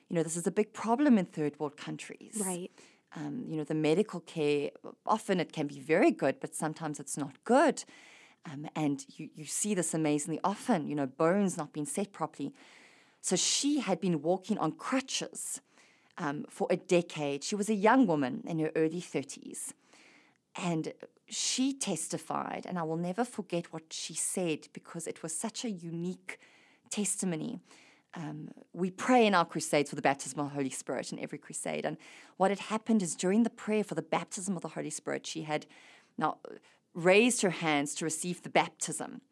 You 0.09 0.17
know, 0.17 0.23
this 0.23 0.37
is 0.37 0.47
a 0.47 0.51
big 0.51 0.73
problem 0.73 1.19
in 1.19 1.27
third 1.27 1.59
world 1.59 1.77
countries. 1.77 2.43
Right. 2.45 2.71
Um, 3.17 3.45
you 3.49 3.57
know, 3.57 3.65
the 3.65 3.75
medical 3.75 4.21
care, 4.21 4.71
often 5.07 5.39
it 5.39 5.53
can 5.53 5.67
be 5.67 5.79
very 5.79 6.11
good, 6.11 6.41
but 6.41 6.55
sometimes 6.55 6.99
it's 6.99 7.17
not 7.17 7.45
good. 7.45 7.85
Um, 8.51 8.69
and 8.75 9.05
you, 9.17 9.29
you 9.35 9.45
see 9.45 9.75
this 9.75 9.95
amazingly 9.95 10.41
often, 10.43 10.89
you 10.89 10.95
know, 10.95 11.07
bones 11.07 11.57
not 11.57 11.73
being 11.73 11.87
set 11.87 12.13
properly. 12.13 12.53
So 13.25 13.37
she 13.37 13.81
had 13.81 14.03
been 14.03 14.21
walking 14.21 14.59
on 14.59 14.73
crutches 14.73 15.63
um, 16.19 16.45
for 16.51 16.67
a 16.69 16.77
decade. 16.77 17.43
She 17.43 17.55
was 17.57 17.71
a 17.71 17.75
young 17.75 18.07
woman 18.07 18.45
in 18.47 18.59
her 18.59 18.71
early 18.77 19.01
30s 19.01 19.73
And 20.63 20.93
she 21.31 21.73
testified, 21.73 22.67
and 22.69 22.79
I 22.79 22.83
will 22.83 22.99
never 22.99 23.25
forget 23.25 23.73
what 23.73 23.85
she 23.95 24.13
said 24.13 24.69
because 24.75 25.07
it 25.07 25.23
was 25.23 25.35
such 25.35 25.65
a 25.65 25.71
unique 25.71 26.39
testimony. 26.91 27.61
Um, 28.13 28.51
we 28.75 28.91
pray 28.91 29.27
in 29.27 29.35
our 29.35 29.47
crusades 29.47 29.89
for 29.89 29.97
the 29.97 30.03
baptism 30.03 30.39
of 30.41 30.51
the 30.51 30.55
Holy 30.57 30.69
Spirit 30.69 31.11
in 31.11 31.19
every 31.19 31.39
crusade. 31.39 31.87
And 31.87 31.97
what 32.37 32.51
had 32.51 32.61
happened 32.75 33.03
is 33.03 33.17
during 33.17 33.43
the 33.43 33.49
prayer 33.49 33.85
for 33.85 33.95
the 33.95 34.03
baptism 34.03 34.55
of 34.55 34.61
the 34.61 34.69
Holy 34.77 34.91
Spirit, 34.91 35.27
she 35.27 35.45
had 35.45 35.65
now 36.19 36.37
raised 36.93 37.41
her 37.41 37.57
hands 37.65 37.95
to 37.95 38.05
receive 38.05 38.43
the 38.43 38.51
baptism. 38.51 39.23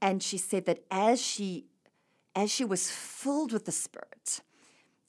And 0.00 0.22
she 0.22 0.38
said 0.38 0.66
that 0.66 0.84
as 0.88 1.20
she 1.20 1.66
as 2.34 2.50
she 2.50 2.64
was 2.64 2.90
filled 2.90 3.52
with 3.52 3.64
the 3.64 3.72
Spirit, 3.72 4.40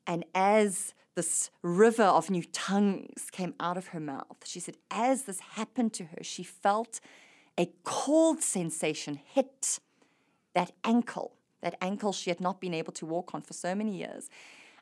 and 0.05 0.25
as 0.35 0.93
this 1.15 1.51
river 1.61 2.03
of 2.03 2.29
new 2.29 2.43
tongues 2.43 3.29
came 3.31 3.53
out 3.59 3.77
of 3.77 3.87
her 3.87 3.99
mouth. 3.99 4.37
She 4.45 4.59
said, 4.59 4.77
as 4.89 5.23
this 5.23 5.39
happened 5.39 5.93
to 5.93 6.05
her, 6.05 6.23
she 6.23 6.43
felt 6.43 6.99
a 7.57 7.69
cold 7.83 8.41
sensation 8.41 9.19
hit 9.23 9.79
that 10.55 10.71
ankle, 10.83 11.33
that 11.61 11.75
ankle 11.81 12.13
she 12.13 12.29
had 12.29 12.41
not 12.41 12.59
been 12.59 12.73
able 12.73 12.93
to 12.93 13.05
walk 13.05 13.33
on 13.35 13.41
for 13.41 13.53
so 13.53 13.75
many 13.75 13.95
years. 13.95 14.29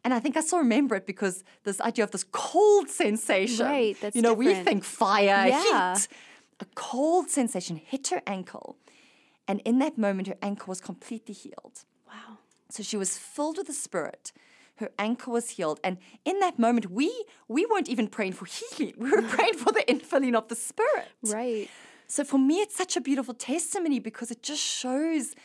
And 0.04 0.14
I 0.14 0.20
think 0.20 0.36
I 0.38 0.42
still 0.42 0.60
remember 0.60 0.96
it 0.96 1.06
because 1.06 1.44
this 1.64 1.80
idea 1.82 2.06
of 2.06 2.12
this 2.12 2.24
cold 2.32 2.90
sensation. 2.90 3.66
Right, 3.66 3.98
that's 4.00 4.16
You 4.16 4.22
know, 4.22 4.34
we 4.34 4.54
think 4.56 4.84
fire, 4.84 5.48
Yeah. 5.48 5.94
heat. 5.96 6.08
A 6.60 6.66
cold 6.76 7.30
sensation 7.30 7.76
hit 7.76 8.08
her 8.08 8.22
ankle. 8.26 8.78
And 9.48 9.60
in 9.66 9.80
that 9.80 9.98
moment, 9.98 10.28
her 10.28 10.38
ankle 10.42 10.68
was 10.68 10.80
completely 10.80 11.34
healed. 11.34 11.84
Wow. 12.12 12.38
So 12.70 12.84
she 12.84 12.98
was 12.98 13.18
filled 13.18 13.58
with 13.58 13.68
the 13.68 13.74
Spirit. 13.74 14.32
Her 14.76 14.90
ankle 14.98 15.34
was 15.34 15.52
healed. 15.52 15.80
And 15.84 15.98
in 16.26 16.40
that 16.40 16.58
moment, 16.58 16.90
we 16.92 17.08
we 17.48 17.66
weren't 17.66 17.90
even 17.90 18.08
praying 18.08 18.34
for 18.34 18.46
healing. 18.46 18.94
We 19.04 19.10
were 19.12 19.22
praying 19.22 19.56
for 19.56 19.72
the 19.72 19.84
infilling 19.88 20.36
of 20.36 20.48
the 20.48 20.56
Spirit. 20.56 21.10
Right. 21.24 21.70
So 22.08 22.24
for 22.24 22.38
me, 22.40 22.56
it's 22.62 22.76
such 22.76 22.98
a 22.98 23.02
beautiful 23.02 23.34
testimony 23.34 24.00
because 24.00 24.32
it 24.32 24.42
just 24.44 24.62
shows 24.62 25.36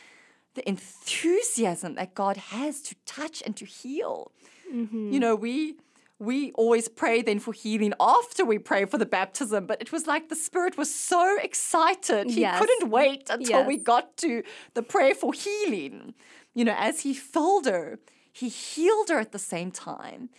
the 0.55 0.67
enthusiasm 0.67 1.95
that 1.95 2.13
God 2.15 2.37
has 2.37 2.81
to 2.81 2.95
touch 3.05 3.41
and 3.45 3.55
to 3.57 3.65
heal. 3.65 4.31
Mm-hmm. 4.73 5.13
You 5.13 5.19
know, 5.19 5.35
we 5.35 5.75
we 6.19 6.51
always 6.53 6.87
pray 6.87 7.21
then 7.21 7.39
for 7.39 7.53
healing 7.53 7.93
after 7.99 8.43
we 8.43 8.57
pray 8.57 8.85
for 8.85 8.97
the 8.97 9.05
baptism, 9.05 9.67
but 9.67 9.79
it 9.79 9.91
was 9.91 10.07
like 10.07 10.29
the 10.29 10.35
Spirit 10.35 10.75
was 10.75 10.93
so 10.93 11.37
excited. 11.41 12.31
He 12.31 12.41
Yes. 12.41 12.59
couldn't 12.59 12.89
wait 12.89 13.29
until 13.29 13.63
we 13.65 13.77
got 13.77 14.17
to 14.17 14.41
the 14.73 14.81
prayer 14.81 15.13
for 15.13 15.31
healing. 15.33 16.15
You 16.57 16.65
know, 16.65 16.75
as 16.89 17.01
he 17.01 17.13
filled 17.13 17.67
her, 17.67 17.99
he 18.41 18.47
healed 18.49 19.09
her 19.09 19.19
at 19.19 19.31
the 19.31 19.43
same 19.53 19.69
time. 19.69 20.29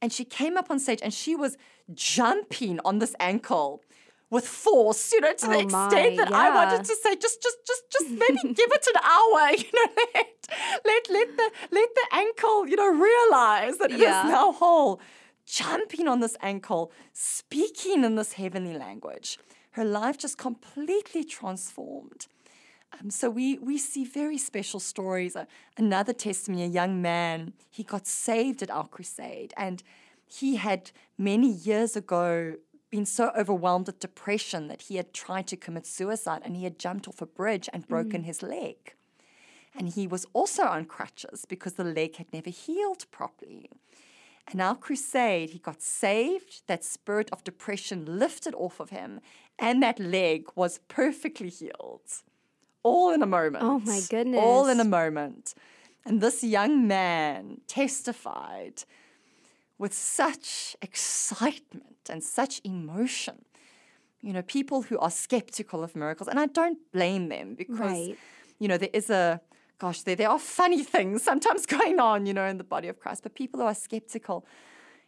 And 0.00 0.08
she 0.16 0.24
came 0.24 0.56
up 0.56 0.70
on 0.70 0.78
stage 0.78 1.00
and 1.02 1.12
she 1.12 1.34
was 1.44 1.58
jumping 1.92 2.80
on 2.88 2.94
this 3.00 3.14
ankle 3.20 3.82
with 4.30 4.46
force, 4.46 5.12
you 5.12 5.20
know, 5.20 5.34
to 5.34 5.46
oh 5.46 5.50
the 5.50 5.56
Oh 5.56 5.60
extent 5.66 6.16
my, 6.16 6.24
that 6.24 6.32
I 6.32 6.46
wanted 6.58 6.84
to 6.90 6.94
say, 7.02 7.16
just, 7.16 7.42
just, 7.42 7.58
just, 7.66 7.82
just 7.96 8.08
maybe 8.22 8.54
give 8.60 8.70
it 8.78 8.86
an 8.94 9.00
hour, 9.14 9.40
you 9.62 9.70
know, 9.76 9.88
let, 10.14 10.28
let, 10.90 11.10
let 11.10 11.28
the, 11.36 11.50
let 11.78 11.88
the 12.00 12.06
ankle, 12.12 12.66
you 12.70 12.76
know, 12.76 12.90
realize 13.10 13.76
that 13.78 13.90
it 13.90 13.96
is 13.96 14.00
Yeah. 14.00 14.22
now 14.38 14.52
whole. 14.52 15.00
Jumping 15.44 16.08
on 16.08 16.20
this 16.20 16.36
ankle, 16.40 16.92
speaking 17.12 18.04
in 18.04 18.16
this 18.16 18.34
heavenly 18.34 18.76
language, 18.86 19.38
her 19.72 19.84
life 19.84 20.16
just 20.16 20.36
completely 20.38 21.24
transformed. 21.24 22.26
Um, 22.92 23.10
so 23.10 23.28
we 23.30 23.58
we 23.58 23.78
see 23.78 24.04
very 24.04 24.38
special 24.38 24.80
stories. 24.80 25.36
Uh, 25.36 25.44
another 25.76 26.12
testimony: 26.12 26.64
a 26.64 26.66
young 26.66 27.02
man 27.02 27.52
he 27.70 27.82
got 27.82 28.06
saved 28.06 28.62
at 28.62 28.70
our 28.70 28.86
crusade, 28.86 29.52
and 29.56 29.82
he 30.26 30.56
had 30.56 30.90
many 31.16 31.50
years 31.50 31.96
ago 31.96 32.56
been 32.90 33.06
so 33.06 33.30
overwhelmed 33.36 33.86
with 33.86 34.00
depression 34.00 34.68
that 34.68 34.82
he 34.82 34.96
had 34.96 35.12
tried 35.12 35.46
to 35.48 35.56
commit 35.56 35.86
suicide, 35.86 36.42
and 36.44 36.56
he 36.56 36.64
had 36.64 36.78
jumped 36.78 37.06
off 37.06 37.20
a 37.20 37.26
bridge 37.26 37.68
and 37.72 37.86
broken 37.86 38.22
his 38.24 38.42
leg. 38.42 38.94
And 39.74 39.90
he 39.90 40.06
was 40.06 40.26
also 40.32 40.64
on 40.64 40.86
crutches 40.86 41.44
because 41.44 41.74
the 41.74 41.84
leg 41.84 42.16
had 42.16 42.32
never 42.32 42.50
healed 42.50 43.04
properly. 43.10 43.70
And 44.50 44.62
our 44.62 44.74
crusade, 44.74 45.50
he 45.50 45.58
got 45.58 45.82
saved, 45.82 46.62
that 46.66 46.82
spirit 46.82 47.28
of 47.30 47.44
depression 47.44 48.06
lifted 48.06 48.54
off 48.54 48.80
of 48.80 48.88
him, 48.90 49.20
and 49.58 49.82
that 49.82 50.00
leg 50.00 50.46
was 50.54 50.80
perfectly 50.88 51.50
healed. 51.50 52.22
All 52.82 53.12
in 53.12 53.22
a 53.22 53.26
moment. 53.26 53.64
Oh, 53.64 53.78
my 53.80 54.00
goodness. 54.08 54.40
All 54.40 54.68
in 54.68 54.80
a 54.80 54.84
moment. 54.84 55.54
And 56.04 56.20
this 56.20 56.42
young 56.42 56.86
man 56.86 57.60
testified 57.66 58.84
with 59.78 59.92
such 59.94 60.76
excitement 60.82 62.10
and 62.10 62.22
such 62.22 62.60
emotion. 62.64 63.44
You 64.20 64.32
know, 64.32 64.42
people 64.42 64.82
who 64.82 64.98
are 64.98 65.10
skeptical 65.10 65.84
of 65.84 65.94
miracles, 65.94 66.28
and 66.28 66.40
I 66.40 66.46
don't 66.46 66.78
blame 66.92 67.28
them 67.28 67.54
because, 67.54 67.78
Right. 67.78 68.18
you 68.58 68.66
know, 68.66 68.76
there 68.76 68.90
is 68.92 69.10
a, 69.10 69.40
gosh, 69.78 70.02
there, 70.02 70.16
there 70.16 70.28
are 70.28 70.38
funny 70.38 70.82
things 70.94 71.22
sometimes 71.22 71.66
going 71.76 72.00
on, 72.00 72.26
you 72.26 72.34
know, 72.34 72.46
in 72.46 72.58
the 72.58 72.64
body 72.64 72.88
of 72.88 72.98
Christ. 72.98 73.22
But 73.22 73.34
people 73.34 73.60
who 73.60 73.66
are 73.66 73.74
skeptical, 73.74 74.44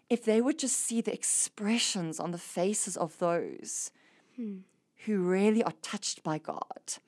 if 0.09 0.24
they 0.24 0.40
would 0.40 0.59
just 0.59 0.76
see 0.76 1.00
the 1.00 1.12
expressions 1.12 2.20
on 2.20 2.30
the 2.30 2.38
faces 2.38 2.96
of 2.96 3.18
those 3.18 3.90
hmm. 4.37 4.59
who 5.06 5.18
really 5.22 5.62
are 5.64 5.74
touched 5.83 6.22
by 6.22 6.38
God, 6.38 6.98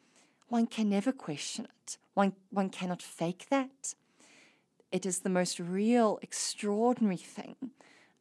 one 0.52 0.66
can 0.66 0.90
never 0.90 1.12
question 1.12 1.64
it. 1.64 1.96
One, 2.12 2.34
one 2.50 2.68
cannot 2.68 3.00
fake 3.00 3.46
that. 3.48 3.94
It 4.90 5.06
is 5.06 5.20
the 5.20 5.30
most 5.30 5.58
real, 5.58 6.18
extraordinary 6.20 7.16
thing. 7.16 7.56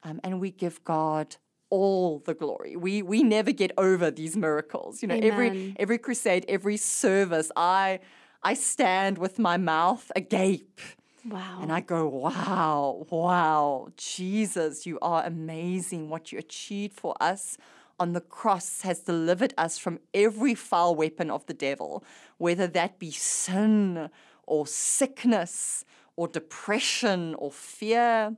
Um, 0.04 0.22
and 0.24 0.39
we 0.39 0.50
give 0.50 0.82
God 0.86 1.36
all 1.70 2.20
the 2.20 2.34
glory. 2.34 2.78
We, 2.78 3.02
we 3.02 3.22
never 3.22 3.52
get 3.52 3.74
over 3.78 4.10
these 4.10 4.38
miracles. 4.38 5.02
You 5.02 5.10
know, 5.10 5.20
every, 5.22 5.76
every 5.78 5.98
crusade, 5.98 6.46
every 6.48 6.78
service, 6.78 7.52
I, 7.58 8.00
I 8.41 8.54
stand 8.54 9.17
with 9.17 9.38
my 9.38 9.58
mouth 9.58 10.10
agape. 10.15 10.80
Wow. 11.26 11.60
And 11.62 11.70
I 11.70 11.82
go, 11.82 12.08
wow, 12.08 13.06
wow, 13.10 13.89
Jesus, 13.98 14.86
you 14.86 14.98
are 15.02 15.26
amazing. 15.26 16.08
What 16.08 16.32
you 16.32 16.39
achieved 16.39 16.94
for 16.94 17.13
us 17.20 17.58
on 18.01 18.13
the 18.13 18.19
cross 18.19 18.81
has 18.81 19.01
delivered 19.01 19.53
us 19.59 19.77
from 19.77 19.99
every 20.11 20.55
foul 20.55 20.95
weapon 20.95 21.29
of 21.29 21.45
the 21.45 21.53
devil, 21.53 22.03
whether 22.39 22.65
that 22.65 22.97
be 22.97 23.11
sin 23.11 24.09
or 24.47 24.65
sickness 24.65 25.85
or 26.15 26.27
depression 26.27 27.35
or 27.35 27.51
fear. 27.51 28.35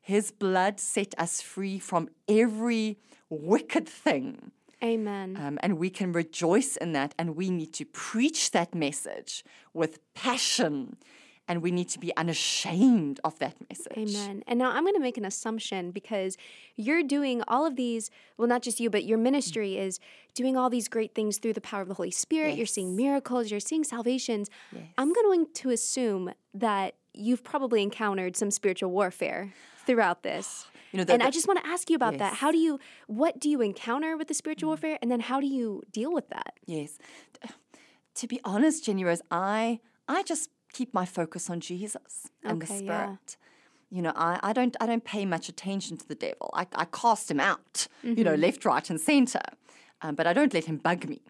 His 0.00 0.30
blood 0.30 0.80
set 0.80 1.14
us 1.18 1.42
free 1.42 1.78
from 1.78 2.08
every 2.26 2.96
wicked 3.28 3.86
thing. 3.86 4.50
Amen. 4.82 5.36
Um, 5.38 5.58
and 5.62 5.78
we 5.78 5.90
can 5.90 6.12
rejoice 6.12 6.76
in 6.78 6.92
that, 6.92 7.14
and 7.18 7.36
we 7.36 7.50
need 7.50 7.74
to 7.74 7.84
preach 7.84 8.50
that 8.52 8.74
message 8.74 9.44
with 9.74 10.00
passion, 10.14 10.96
and 11.52 11.62
we 11.62 11.70
need 11.70 11.90
to 11.90 11.98
be 11.98 12.16
unashamed 12.16 13.20
of 13.24 13.38
that 13.38 13.54
message. 13.68 14.16
Amen. 14.16 14.42
And 14.46 14.58
now 14.58 14.70
I'm 14.70 14.84
going 14.84 14.94
to 14.94 15.00
make 15.00 15.18
an 15.18 15.26
assumption 15.26 15.90
because 15.90 16.38
you're 16.76 17.02
doing 17.02 17.42
all 17.46 17.66
of 17.66 17.76
these, 17.76 18.10
well, 18.38 18.48
not 18.48 18.62
just 18.62 18.80
you, 18.80 18.88
but 18.88 19.04
your 19.04 19.18
ministry 19.18 19.76
is 19.76 20.00
doing 20.32 20.56
all 20.56 20.70
these 20.70 20.88
great 20.88 21.14
things 21.14 21.36
through 21.36 21.52
the 21.52 21.60
power 21.60 21.82
of 21.82 21.88
the 21.88 21.94
Holy 21.94 22.10
Spirit. 22.10 22.56
You're 22.56 22.64
seeing 22.64 22.96
miracles, 22.96 23.50
you're 23.50 23.60
seeing 23.60 23.84
salvations. 23.84 24.48
I'm 24.96 25.12
going 25.12 25.46
to 25.52 25.68
assume 25.68 26.32
that 26.54 26.94
you've 27.12 27.44
probably 27.44 27.82
encountered 27.82 28.34
some 28.34 28.50
spiritual 28.50 28.90
warfare 28.90 29.52
throughout 29.86 30.22
this. 30.22 30.66
You 30.94 30.98
know, 30.98 31.04
the- 31.04 31.14
and 31.14 31.22
I 31.22 31.30
just 31.30 31.48
want 31.48 31.58
to 31.64 31.66
ask 31.66 31.88
you 31.88 31.96
about 31.96 32.18
that. 32.18 32.34
How 32.34 32.52
do 32.52 32.58
you, 32.58 32.78
what 33.06 33.40
do 33.40 33.48
you 33.48 33.62
encounter 33.62 34.14
with 34.14 34.28
the 34.28 34.34
spiritual 34.34 34.66
mm. 34.66 34.72
warfare? 34.72 34.98
And 35.00 35.10
then 35.10 35.20
how 35.20 35.40
do 35.40 35.46
you 35.46 35.82
deal 35.90 36.12
with 36.12 36.28
that? 36.28 36.52
Yes. 36.66 36.98
To 38.16 38.26
be 38.26 38.38
honest, 38.44 38.84
Jenny 38.84 39.02
Rose, 39.02 39.22
I 39.30 39.80
I 40.08 40.22
just 40.22 40.50
keep 40.72 40.92
my 40.94 41.04
focus 41.04 41.50
on 41.50 41.60
Jesus 41.60 42.28
and 42.42 42.60
the 42.60 42.66
Okay, 42.66 42.84
yeah. 42.84 43.04
Spirit. 43.04 43.36
You 43.90 44.00
know, 44.00 44.12
I, 44.16 44.40
I 44.42 44.52
don't 44.54 44.74
I 44.80 44.86
don't 44.86 45.04
pay 45.04 45.26
much 45.26 45.48
attention 45.50 45.98
to 45.98 46.08
the 46.08 46.14
devil. 46.14 46.50
I, 46.54 46.66
I 46.74 46.86
cast 46.86 47.30
him 47.30 47.40
out, 47.40 47.88
you 48.02 48.24
know, 48.24 48.34
left, 48.34 48.64
right, 48.64 48.88
and 48.88 48.98
center. 48.98 49.42
Um, 50.00 50.14
but 50.14 50.26
I 50.26 50.32
don't 50.32 50.54
let 50.54 50.64
him 50.64 50.78
bug 50.78 51.08
me. 51.08 51.20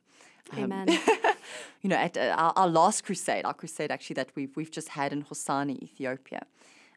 Amen. 0.56 0.86
you 1.82 1.90
know, 1.90 1.96
at 1.96 2.16
uh, 2.16 2.34
our, 2.38 2.52
our 2.56 2.68
last 2.68 3.04
crusade, 3.04 3.44
our 3.44 3.54
crusade 3.54 3.90
actually 3.90 4.14
that 4.14 4.30
we've 4.36 4.54
we've 4.56 4.70
just 4.70 4.90
had 4.90 5.12
in 5.12 5.24
Hosaena, 5.24 5.82
Ethiopia, 5.82 6.42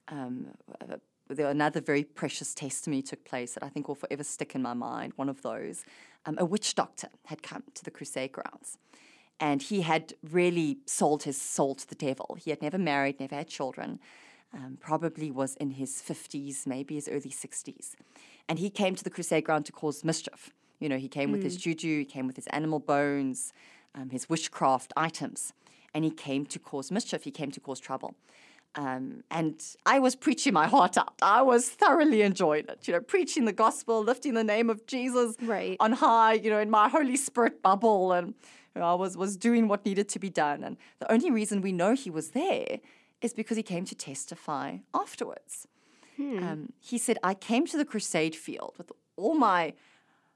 um, 0.07 0.47
uh, 0.81 0.97
there 1.29 1.49
another 1.49 1.81
very 1.81 2.03
precious 2.03 2.53
testimony 2.53 3.01
took 3.01 3.23
place 3.25 3.53
that 3.53 3.63
I 3.63 3.69
think 3.69 3.87
will 3.87 3.95
forever 3.95 4.23
stick 4.23 4.55
in 4.55 4.61
my 4.61 4.73
mind. 4.73 5.13
One 5.15 5.29
of 5.29 5.41
those, 5.41 5.83
um, 6.25 6.35
a 6.37 6.45
witch 6.45 6.75
doctor 6.75 7.09
had 7.25 7.41
come 7.41 7.63
to 7.73 7.83
the 7.83 7.91
crusade 7.91 8.31
grounds, 8.31 8.77
and 9.39 9.61
he 9.61 9.81
had 9.81 10.13
really 10.31 10.77
sold 10.85 11.23
his 11.23 11.39
soul 11.41 11.75
to 11.75 11.87
the 11.87 11.95
devil. 11.95 12.37
He 12.41 12.49
had 12.49 12.61
never 12.61 12.77
married, 12.77 13.19
never 13.19 13.35
had 13.35 13.47
children. 13.47 13.99
Um, 14.53 14.77
probably 14.79 15.31
was 15.31 15.55
in 15.55 15.71
his 15.71 16.01
50s, 16.01 16.65
maybe 16.65 16.95
his 16.95 17.09
early 17.09 17.29
60s. 17.29 17.95
And 18.47 18.57
he 18.59 18.69
came 18.69 18.95
to 18.95 19.03
the 19.03 19.09
crusade 19.09 19.43
ground 19.43 19.65
to 19.65 19.73
cause 19.73 20.03
mischief. 20.05 20.51
You 20.79 20.87
know, 20.87 20.97
he 20.97 21.09
came 21.09 21.31
with 21.31 21.43
his 21.43 21.57
juju, 21.57 21.99
he 21.99 22.05
came 22.05 22.27
with 22.27 22.37
his 22.37 22.47
animal 22.47 22.79
bones, 22.79 23.51
um, 23.95 24.09
his 24.11 24.29
witchcraft 24.29 24.93
items, 24.95 25.51
and 25.93 26.05
he 26.05 26.11
came 26.11 26.45
to 26.45 26.59
cause 26.59 26.91
mischief. 26.91 27.23
He 27.23 27.31
came 27.31 27.51
to 27.51 27.59
cause 27.59 27.79
trouble. 27.81 28.15
Um, 28.75 29.23
and 29.31 29.61
I 29.85 29.99
was 29.99 30.15
preaching 30.15 30.53
my 30.53 30.67
heart 30.67 30.97
out. 30.97 31.15
I 31.21 31.41
was 31.41 31.69
thoroughly 31.69 32.21
enjoying 32.21 32.65
it, 32.67 32.87
you 32.87 32.93
know, 32.93 32.99
preaching 32.99 33.45
the 33.45 33.53
gospel, 33.53 34.01
lifting 34.03 34.33
the 34.33 34.43
name 34.43 34.69
of 34.69 34.85
Jesus 34.85 35.35
Right. 35.41 35.77
on 35.79 35.93
high, 35.93 36.33
you 36.33 36.49
know, 36.49 36.59
in 36.59 36.69
my 36.69 36.89
Holy 36.89 37.15
Spirit 37.15 37.61
bubble. 37.61 38.11
And 38.11 38.33
you 38.75 38.81
know, 38.81 38.91
I 38.91 38.93
was, 38.93 39.15
was 39.15 39.37
doing 39.37 39.67
what 39.67 39.85
needed 39.85 40.09
to 40.09 40.19
be 40.19 40.29
done. 40.29 40.63
And 40.63 40.77
the 40.99 41.11
only 41.11 41.31
reason 41.31 41.61
we 41.61 41.71
know 41.71 41.93
he 41.93 42.09
was 42.09 42.31
there 42.31 42.79
is 43.21 43.33
because 43.33 43.57
he 43.57 43.63
came 43.63 43.85
to 43.85 43.95
testify 43.95 44.77
afterwards. 44.93 45.67
Um, 46.19 46.73
he 46.79 46.97
said, 46.97 47.17
I 47.23 47.33
came 47.33 47.65
to 47.67 47.77
the 47.77 47.85
crusade 47.85 48.35
field 48.35 48.75
with 48.77 48.91
all 49.17 49.35
my 49.35 49.73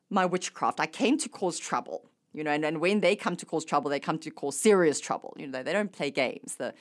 my 0.09 0.25
witchcraft. 0.25 0.79
I 0.79 0.87
came 0.87 1.17
to 1.19 1.29
cause 1.29 1.59
trouble. 1.59 2.05
You 2.33 2.43
know, 2.43 2.51
and, 2.51 2.63
and 2.63 2.79
when 2.79 2.99
they 2.99 3.15
come 3.15 3.35
to 3.35 3.45
cause 3.45 3.65
trouble, 3.65 3.89
they 3.89 3.99
come 3.99 4.19
to 4.19 4.31
cause 4.31 4.57
serious 4.57 4.99
trouble. 4.99 5.35
You 5.37 5.47
know, 5.47 5.51
they, 5.51 5.63
they 5.63 5.73
don't 5.73 5.91
play 5.91 6.11
games. 6.11 6.55
The, 6.55 6.73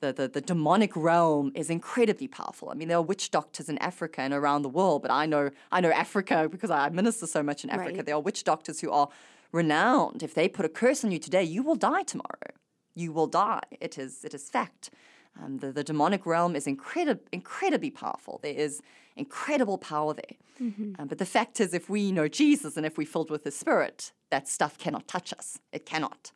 the, 0.00 0.12
the, 0.12 0.28
the 0.28 0.40
demonic 0.40 0.94
realm 0.94 1.52
is 1.54 1.70
incredibly 1.70 2.28
powerful. 2.28 2.70
I 2.70 2.74
mean, 2.74 2.88
there 2.88 2.98
are 2.98 3.02
witch 3.02 3.30
doctors 3.30 3.68
in 3.68 3.78
Africa 3.78 4.20
and 4.20 4.34
around 4.34 4.62
the 4.62 4.68
world, 4.68 5.02
but 5.02 5.10
I 5.10 5.26
know 5.26 5.50
I 5.72 5.80
know 5.80 5.90
Africa 5.90 6.48
because 6.50 6.70
I 6.70 6.88
minister 6.90 7.26
so 7.26 7.42
much 7.42 7.64
in 7.64 7.70
Africa. 7.70 7.96
Right. 7.96 8.06
There 8.06 8.14
are 8.14 8.20
witch 8.20 8.44
doctors 8.44 8.80
who 8.80 8.90
are 8.90 9.08
renowned. 9.54 10.22
If 10.22 10.34
they 10.34 10.48
put 10.48 10.66
a 10.66 10.68
curse 10.68 11.04
on 11.04 11.12
you 11.12 11.18
today, 11.18 11.44
you 11.44 11.62
will 11.62 11.76
die 11.76 12.02
tomorrow. 12.02 12.50
You 12.94 13.12
will 13.12 13.26
die. 13.26 13.62
It 13.80 13.98
is 13.98 14.24
it 14.24 14.34
is 14.34 14.50
fact. 14.50 14.90
Um, 15.42 15.58
the, 15.58 15.72
the 15.72 15.82
demonic 15.82 16.26
realm 16.26 16.54
is 16.54 16.66
incredib- 16.66 17.26
incredibly 17.32 17.90
powerful. 17.90 18.38
There 18.42 18.54
is 18.54 18.80
incredible 19.16 19.78
power 19.78 20.14
there. 20.14 20.36
Um, 20.98 21.08
but 21.08 21.18
the 21.18 21.26
fact 21.26 21.60
is, 21.60 21.74
if 21.74 21.90
we 21.90 22.12
know 22.12 22.28
Jesus 22.28 22.76
and 22.76 22.86
if 22.86 22.96
we're 22.96 23.06
filled 23.06 23.30
with 23.30 23.42
the 23.42 23.50
Spirit, 23.50 24.12
that 24.30 24.46
stuff 24.46 24.78
cannot 24.78 25.08
touch 25.08 25.32
us. 25.32 25.58
It 25.72 25.84
cannot. 25.86 26.30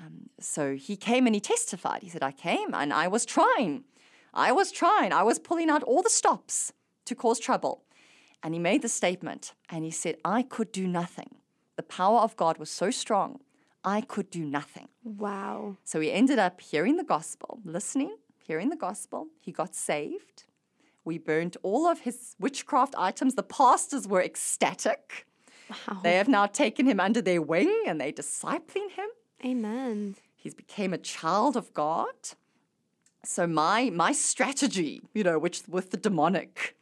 Um, 0.00 0.30
so 0.40 0.76
he 0.76 0.96
came 0.96 1.26
and 1.26 1.34
he 1.34 1.40
testified. 1.40 2.02
He 2.02 2.08
said, 2.08 2.22
I 2.22 2.32
came 2.32 2.74
and 2.74 2.92
I 2.92 3.06
was 3.08 3.26
trying. 3.26 3.84
I 4.32 4.50
was 4.52 4.72
trying. 4.72 5.12
I 5.12 5.22
was 5.22 5.38
pulling 5.38 5.68
out 5.68 5.82
all 5.82 6.02
the 6.02 6.10
stops 6.10 6.72
to 7.04 7.14
cause 7.14 7.38
trouble. 7.38 7.84
And 8.42 8.54
he 8.54 8.60
made 8.60 8.82
the 8.82 8.88
statement 8.88 9.52
and 9.68 9.84
he 9.84 9.90
said, 9.90 10.16
I 10.24 10.42
could 10.42 10.72
do 10.72 10.86
nothing. 10.86 11.36
The 11.76 11.82
power 11.82 12.20
of 12.20 12.36
God 12.36 12.58
was 12.58 12.70
so 12.70 12.90
strong, 12.90 13.40
I 13.84 14.00
could 14.00 14.30
do 14.30 14.44
nothing. 14.44 14.88
Wow. 15.04 15.76
So 15.84 16.00
he 16.00 16.10
ended 16.10 16.38
up 16.38 16.60
hearing 16.60 16.96
the 16.96 17.04
gospel, 17.04 17.60
listening, 17.64 18.16
hearing 18.38 18.70
the 18.70 18.76
gospel. 18.76 19.28
He 19.40 19.52
got 19.52 19.74
saved. 19.74 20.44
We 21.04 21.18
burnt 21.18 21.56
all 21.62 21.86
of 21.86 22.00
his 22.00 22.34
witchcraft 22.40 22.94
items. 22.98 23.34
The 23.34 23.44
pastors 23.44 24.08
were 24.08 24.22
ecstatic. 24.22 25.26
Wow. 25.70 26.00
They 26.02 26.16
have 26.16 26.28
now 26.28 26.46
taken 26.46 26.86
him 26.86 26.98
under 26.98 27.22
their 27.22 27.40
wing 27.40 27.84
and 27.86 28.00
they're 28.00 28.12
discipling 28.12 28.90
him. 28.90 29.08
Amen. 29.44 30.16
He's 30.34 30.54
became 30.54 30.92
a 30.92 30.98
child 30.98 31.56
of 31.56 31.72
God. 31.74 32.14
So 33.24 33.46
my 33.46 33.90
my 33.90 34.12
strategy, 34.12 35.02
you 35.12 35.24
know, 35.24 35.38
which 35.38 35.62
with 35.68 35.90
the 35.90 35.96
demonic, 35.96 36.76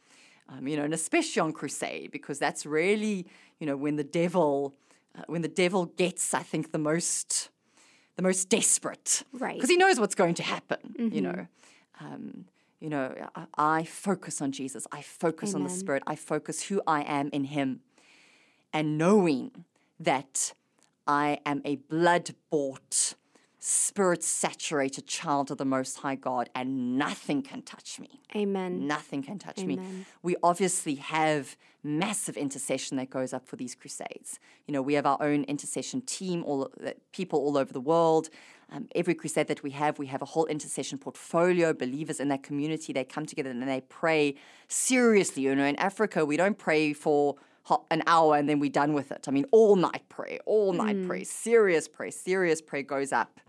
um, 0.49 0.69
you 0.69 0.77
know, 0.77 0.85
and 0.85 0.95
especially 0.95 1.41
on 1.41 1.53
crusade, 1.53 2.11
because 2.11 2.39
that's 2.39 2.67
really, 2.67 3.27
you 3.59 3.67
know, 3.67 3.77
when 3.77 3.97
the 3.97 4.05
devil, 4.05 4.75
uh, 5.17 5.23
when 5.27 5.43
the 5.43 5.49
devil 5.49 5.87
gets, 5.87 6.35
I 6.35 6.43
think, 6.43 6.73
the 6.73 6.79
most, 6.79 7.51
the 8.17 8.23
most 8.23 8.49
desperate, 8.49 9.23
Right. 9.33 9.55
Because 9.57 9.71
he 9.71 9.77
knows 9.77 9.99
what's 10.01 10.15
going 10.15 10.35
to 10.35 10.43
happen, 10.43 10.97
you 11.13 11.21
know. 11.21 11.47
Um, 12.01 12.47
you 12.81 12.91
know, 12.91 13.15
I, 13.35 13.47
I 13.57 13.85
focus 13.85 14.43
on 14.43 14.53
Jesus. 14.53 14.87
I 14.93 15.01
focus 15.03 15.55
on 15.55 15.63
the 15.63 15.71
Spirit. 15.71 16.03
I 16.07 16.17
focus 16.17 16.65
who 16.65 16.83
I 16.87 17.03
am 17.03 17.31
in 17.33 17.45
Him, 17.45 17.81
and 18.73 18.99
knowing 18.99 19.65
that 20.01 20.53
I 21.07 21.39
am 21.47 21.63
a 21.65 21.77
blood 21.77 22.35
bought, 22.51 23.15
spirit 23.67 24.23
saturated 24.23 25.07
child 25.07 25.51
of 25.51 25.57
the 25.57 25.65
Most 25.65 25.97
High 26.01 26.17
God, 26.17 26.51
and 26.55 26.99
nothing 26.99 27.41
can 27.41 27.63
touch 27.63 27.99
me. 27.99 28.21
Amen. 28.37 28.87
Nothing 28.87 29.23
can 29.23 29.39
touch 29.39 29.61
me. 29.61 29.79
We 30.23 30.37
obviously 30.43 30.97
have 30.97 31.57
massive 31.83 32.37
intercession 32.37 32.99
that 32.99 33.09
goes 33.09 33.33
up 33.33 33.47
for 33.47 33.57
these 33.57 33.75
crusades. 33.75 34.39
You 34.67 34.75
know, 34.75 34.83
we 34.83 34.93
have 34.95 35.07
our 35.07 35.17
own 35.23 35.45
intercession 35.45 36.03
team, 36.03 36.45
all 36.45 36.71
people 37.13 37.39
all 37.39 37.57
over 37.57 37.73
the 37.73 37.81
world. 37.81 38.29
Um, 38.71 38.87
every 38.95 39.15
crusade 39.15 39.47
that 39.49 39.63
we 39.63 39.71
have, 39.71 39.99
we 39.99 40.09
have 40.09 40.21
a 40.21 40.27
whole 40.27 40.45
intercession 40.45 40.99
portfolio. 40.99 41.73
Believers 41.73 42.21
in 42.21 42.29
that 42.29 42.43
community, 42.43 42.93
they 42.93 43.05
come 43.05 43.25
together 43.25 43.49
and 43.49 43.63
they 43.67 43.81
pray 43.81 44.35
seriously. 44.69 45.45
You 45.45 45.55
know, 45.55 45.65
in 45.65 45.77
Africa, 45.77 46.27
we 46.27 46.37
don't 46.37 46.59
pray 46.59 46.93
for 46.93 47.37
an 47.91 48.03
hour 48.07 48.37
and 48.37 48.47
then 48.47 48.59
we're 48.59 48.71
done 48.71 48.93
with 48.93 49.11
it. 49.11 49.25
I 49.27 49.31
mean, 49.31 49.47
all 49.53 49.77
night 49.77 50.07
prayer, 50.11 50.39
all 50.45 50.75
night 50.75 51.07
prayer, 51.07 51.25
serious 51.25 51.89
prayer, 51.89 52.11
serious 52.11 52.61
prayer 52.61 52.83
goes 52.83 53.11
up. 53.11 53.41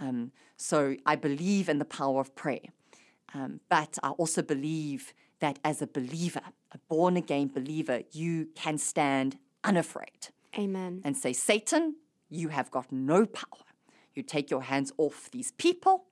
Um, 0.00 0.32
so 0.56 0.96
I 1.06 1.14
believe 1.16 1.68
in 1.68 1.78
the 1.78 1.84
power 1.84 2.20
of 2.20 2.34
prayer. 2.34 2.72
Um, 3.34 3.60
but 3.68 3.98
I 4.02 4.10
also 4.10 4.42
believe 4.42 5.14
that 5.40 5.58
as 5.64 5.80
a 5.80 5.86
believer, 5.86 6.42
a 6.72 6.78
born 6.88 7.16
again 7.16 7.48
believer, 7.48 8.02
you 8.10 8.48
can 8.54 8.78
stand 8.78 9.38
unafraid 9.62 10.28
Amen. 10.58 11.00
and 11.04 11.16
say, 11.16 11.32
Satan, 11.32 11.96
you 12.28 12.48
have 12.48 12.70
got 12.70 12.90
no 12.90 13.26
power. 13.26 13.64
You 14.14 14.22
take 14.22 14.50
your 14.50 14.62
hands 14.62 14.92
off 14.98 15.30
these 15.30 15.52
people 15.52 16.06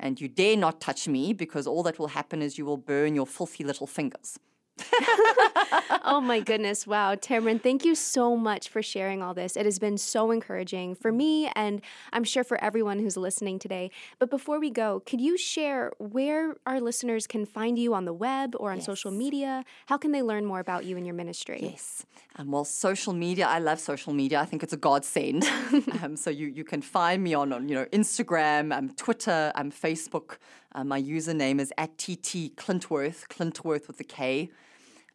and 0.00 0.20
you 0.20 0.28
dare 0.28 0.56
not 0.56 0.80
touch 0.80 1.08
me 1.08 1.32
because 1.32 1.66
all 1.66 1.82
that 1.82 1.98
will 1.98 2.08
happen 2.08 2.40
is 2.40 2.56
you 2.56 2.64
will 2.64 2.76
burn 2.76 3.14
your 3.14 3.26
filthy 3.26 3.64
little 3.64 3.86
fingers. 3.86 4.38
oh 6.04 6.20
my 6.22 6.40
goodness. 6.40 6.86
Wow. 6.86 7.14
Tamryn, 7.14 7.62
thank 7.62 7.84
you 7.84 7.94
so 7.94 8.36
much 8.36 8.68
for 8.68 8.82
sharing 8.82 9.22
all 9.22 9.34
this. 9.34 9.56
It 9.56 9.64
has 9.64 9.78
been 9.78 9.98
so 9.98 10.30
encouraging 10.30 10.94
for 10.94 11.12
me 11.12 11.48
and 11.54 11.80
I'm 12.12 12.24
sure 12.24 12.44
for 12.44 12.62
everyone 12.62 12.98
who's 12.98 13.16
listening 13.16 13.58
today. 13.58 13.90
But 14.18 14.30
before 14.30 14.60
we 14.60 14.70
go, 14.70 15.00
could 15.06 15.20
you 15.20 15.36
share 15.36 15.92
where 15.98 16.56
our 16.66 16.80
listeners 16.80 17.26
can 17.26 17.44
find 17.46 17.78
you 17.78 17.94
on 17.94 18.04
the 18.04 18.12
web 18.12 18.54
or 18.58 18.70
on 18.72 18.80
social 18.80 19.10
media? 19.10 19.64
How 19.86 19.96
can 19.96 20.12
they 20.12 20.22
learn 20.22 20.44
more 20.44 20.60
about 20.60 20.84
you 20.84 20.96
and 20.96 21.06
your 21.06 21.14
ministry? 21.14 21.60
Yes. 21.62 22.06
Um, 22.36 22.50
well, 22.50 22.64
social 22.64 23.12
media, 23.12 23.46
I 23.46 23.58
love 23.58 23.80
social 23.80 24.12
media. 24.12 24.40
I 24.40 24.44
think 24.44 24.62
it's 24.62 24.72
a 24.72 24.76
godsend. 24.76 25.44
um, 26.02 26.16
so 26.16 26.30
you, 26.30 26.46
you 26.46 26.64
can 26.64 26.82
find 26.82 27.22
me 27.22 27.34
on, 27.34 27.52
on 27.52 27.68
you 27.68 27.74
know 27.74 27.86
Instagram, 27.86 28.76
um, 28.76 28.90
Twitter, 28.90 29.52
um, 29.54 29.70
Facebook. 29.72 30.36
Um, 30.72 30.88
my 30.88 31.02
username 31.02 31.60
is 31.60 31.72
at 31.78 31.96
TT 31.98 32.54
Klintworth, 32.54 33.26
Klintworth 33.28 33.88
with 33.88 33.98
a 34.00 34.04
K. 34.04 34.50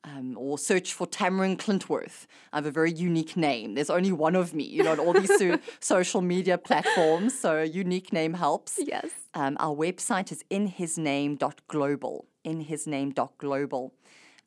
Um, 0.05 0.35
or 0.37 0.57
search 0.57 0.93
for 0.93 1.07
Tamryn 1.07 1.55
Klintworth. 1.55 2.27
I 2.51 2.57
have 2.57 2.65
a 2.65 2.71
very 2.71 2.91
unique 2.91 3.37
name. 3.37 3.73
There's 3.75 3.89
only 3.89 4.11
one 4.11 4.35
of 4.35 4.53
me, 4.53 4.65
you 4.65 4.83
know, 4.83 4.91
on 4.91 4.99
all 4.99 5.13
these 5.13 5.33
so- 5.37 5.59
social 5.79 6.21
media 6.21 6.57
platforms. 6.57 7.39
So 7.39 7.59
a 7.59 7.63
unique 7.65 8.11
name 8.11 8.33
helps. 8.33 8.79
Yes. 8.85 9.05
Um, 9.33 9.55
our 9.61 9.73
website 9.73 10.29
is 10.33 10.43
inhisname.global. 10.51 12.25
Inhisname.global. 12.43 13.93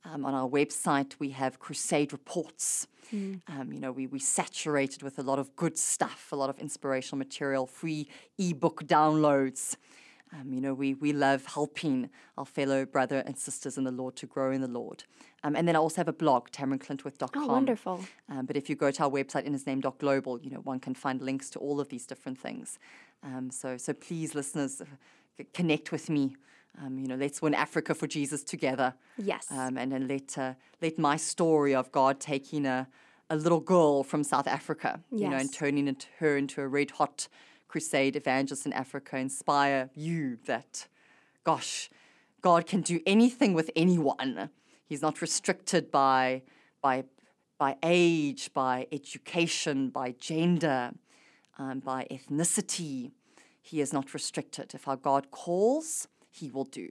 Um, 0.04 0.24
on 0.26 0.34
our 0.34 0.46
website, 0.48 1.14
we 1.18 1.30
have 1.30 1.58
crusade 1.58 2.12
reports. 2.12 2.86
Um, 3.48 3.72
you 3.72 3.80
know, 3.80 3.92
we, 3.92 4.06
we 4.06 4.18
saturated 4.18 5.02
with 5.02 5.18
a 5.18 5.22
lot 5.22 5.38
of 5.38 5.54
good 5.56 5.78
stuff, 5.78 6.28
a 6.32 6.36
lot 6.36 6.50
of 6.50 6.58
inspirational 6.58 7.18
material, 7.18 7.66
free 7.66 8.08
ebook 8.38 8.84
downloads. 8.84 9.76
Um, 10.32 10.52
you 10.52 10.60
know, 10.60 10.74
we, 10.74 10.94
we 10.94 11.12
love 11.12 11.46
helping 11.46 12.10
our 12.36 12.44
fellow 12.44 12.84
brother 12.84 13.22
and 13.26 13.38
sisters 13.38 13.78
in 13.78 13.84
the 13.84 13.92
Lord 13.92 14.16
to 14.16 14.26
grow 14.26 14.50
in 14.50 14.60
the 14.60 14.68
Lord. 14.68 15.04
Um, 15.44 15.54
and 15.54 15.68
then 15.68 15.76
I 15.76 15.78
also 15.78 15.96
have 15.96 16.08
a 16.08 16.12
blog, 16.12 16.50
TamrynKlintworth.com. 16.50 17.44
Oh, 17.44 17.46
wonderful. 17.46 18.04
Um, 18.28 18.46
but 18.46 18.56
if 18.56 18.68
you 18.68 18.74
go 18.74 18.90
to 18.90 19.04
our 19.04 19.10
website, 19.10 19.48
inhisname.global, 19.48 20.40
you 20.40 20.50
know, 20.50 20.58
one 20.58 20.80
can 20.80 20.94
find 20.94 21.22
links 21.22 21.48
to 21.50 21.58
all 21.60 21.80
of 21.80 21.88
these 21.88 22.06
different 22.06 22.38
things. 22.38 22.78
Um, 23.22 23.50
so, 23.50 23.76
so 23.76 23.92
please, 23.92 24.34
listeners, 24.34 24.80
uh, 24.80 24.84
c- 25.38 25.46
connect 25.54 25.92
with 25.92 26.10
me. 26.10 26.36
Um, 26.82 26.98
you 26.98 27.06
know, 27.06 27.14
let's 27.14 27.40
win 27.40 27.54
Africa 27.54 27.94
for 27.94 28.06
Jesus 28.06 28.42
together. 28.42 28.94
Yes. 29.16 29.46
Um, 29.50 29.78
and 29.78 29.92
then 29.92 30.08
let 30.08 30.36
uh, 30.36 30.54
let 30.82 30.98
my 30.98 31.16
story 31.16 31.74
of 31.74 31.90
God 31.90 32.20
taking 32.20 32.66
a 32.66 32.86
a 33.30 33.36
little 33.36 33.60
girl 33.60 34.04
from 34.04 34.22
South 34.22 34.46
Africa, 34.46 35.00
you 35.10 35.28
know, 35.28 35.36
and 35.36 35.52
turning 35.52 35.88
it, 35.88 36.06
her 36.18 36.36
into 36.36 36.60
a 36.62 36.68
red 36.68 36.92
hot 36.92 37.28
crusade 37.68 38.16
evangelists 38.16 38.66
in 38.66 38.72
Africa, 38.72 39.16
inspire 39.16 39.90
you 39.94 40.38
that, 40.46 40.86
gosh, 41.44 41.90
God 42.40 42.66
can 42.66 42.80
do 42.80 43.00
anything 43.06 43.54
with 43.54 43.70
anyone. 43.74 44.50
He's 44.86 45.02
not 45.02 45.20
restricted 45.20 45.90
by 45.90 46.42
by 46.80 47.04
by 47.58 47.76
age, 47.82 48.52
by 48.52 48.86
education, 48.92 49.88
by 49.88 50.12
gender, 50.12 50.92
um, 51.58 51.80
by 51.80 52.06
ethnicity. 52.10 53.12
He 53.60 53.80
is 53.80 53.92
not 53.92 54.14
restricted. 54.14 54.74
If 54.74 54.86
our 54.86 54.96
God 54.96 55.30
calls, 55.30 56.06
He 56.30 56.50
will 56.50 56.64
do. 56.64 56.90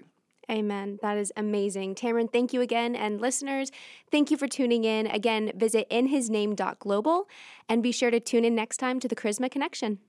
Amen. 0.50 1.00
That 1.02 1.18
is 1.18 1.32
amazing. 1.36 1.96
Tamryn, 1.96 2.32
thank 2.32 2.54
you 2.54 2.62
again. 2.62 2.96
And 2.96 3.20
listeners, 3.20 3.72
thank 4.12 4.30
you 4.30 4.38
for 4.38 4.48
tuning 4.48 4.84
in. 4.84 5.08
Again, 5.08 5.52
visit 5.56 5.90
inhisname.global 5.90 7.28
and 7.68 7.82
be 7.82 7.92
sure 7.92 8.12
to 8.12 8.20
tune 8.20 8.46
in 8.46 8.54
next 8.54 8.78
time 8.78 9.00
to 9.00 9.08
the 9.08 9.16
Charisma 9.16 9.50
Connection. 9.50 10.00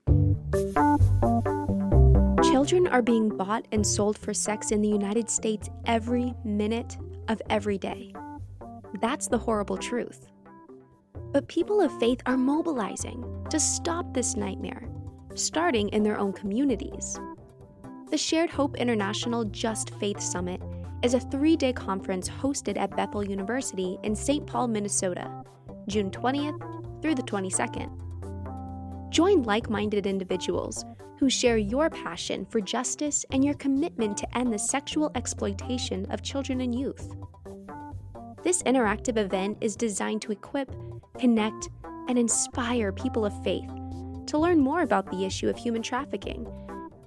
Children 2.43 2.87
are 2.87 3.01
being 3.01 3.29
bought 3.29 3.67
and 3.71 3.85
sold 3.85 4.17
for 4.17 4.33
sex 4.33 4.71
in 4.71 4.81
the 4.81 4.87
United 4.87 5.29
States 5.29 5.69
every 5.85 6.33
minute 6.45 6.97
of 7.27 7.41
every 7.49 7.77
day. 7.77 8.13
That's 9.01 9.27
the 9.27 9.37
horrible 9.37 9.77
truth. 9.77 10.27
But 11.33 11.49
people 11.49 11.81
of 11.81 11.97
faith 11.99 12.21
are 12.25 12.37
mobilizing 12.37 13.45
to 13.49 13.59
stop 13.59 14.13
this 14.13 14.37
nightmare, 14.37 14.87
starting 15.35 15.89
in 15.89 16.03
their 16.03 16.17
own 16.17 16.31
communities. 16.31 17.19
The 18.09 18.17
Shared 18.17 18.49
Hope 18.49 18.77
International 18.77 19.43
Just 19.43 19.93
Faith 19.95 20.21
Summit 20.21 20.61
is 21.03 21.13
a 21.13 21.19
three 21.19 21.57
day 21.57 21.73
conference 21.73 22.29
hosted 22.29 22.77
at 22.77 22.95
Bethel 22.95 23.23
University 23.23 23.97
in 24.03 24.15
St. 24.15 24.47
Paul, 24.47 24.69
Minnesota, 24.69 25.43
June 25.89 26.09
20th 26.09 27.01
through 27.01 27.15
the 27.15 27.23
22nd. 27.23 28.06
Join 29.09 29.43
like 29.43 29.69
minded 29.69 30.05
individuals 30.05 30.85
who 31.19 31.29
share 31.29 31.57
your 31.57 31.89
passion 31.89 32.45
for 32.45 32.61
justice 32.61 33.25
and 33.31 33.43
your 33.43 33.55
commitment 33.55 34.17
to 34.17 34.37
end 34.37 34.53
the 34.53 34.59
sexual 34.59 35.11
exploitation 35.15 36.05
of 36.11 36.21
children 36.21 36.61
and 36.61 36.77
youth. 36.77 37.15
This 38.43 38.61
interactive 38.63 39.17
event 39.17 39.57
is 39.61 39.75
designed 39.75 40.21
to 40.23 40.31
equip, 40.31 40.71
connect, 41.19 41.69
and 42.07 42.17
inspire 42.17 42.91
people 42.91 43.25
of 43.25 43.43
faith 43.43 43.69
to 44.27 44.37
learn 44.37 44.59
more 44.59 44.81
about 44.81 45.09
the 45.09 45.25
issue 45.25 45.49
of 45.49 45.57
human 45.57 45.81
trafficking 45.81 46.45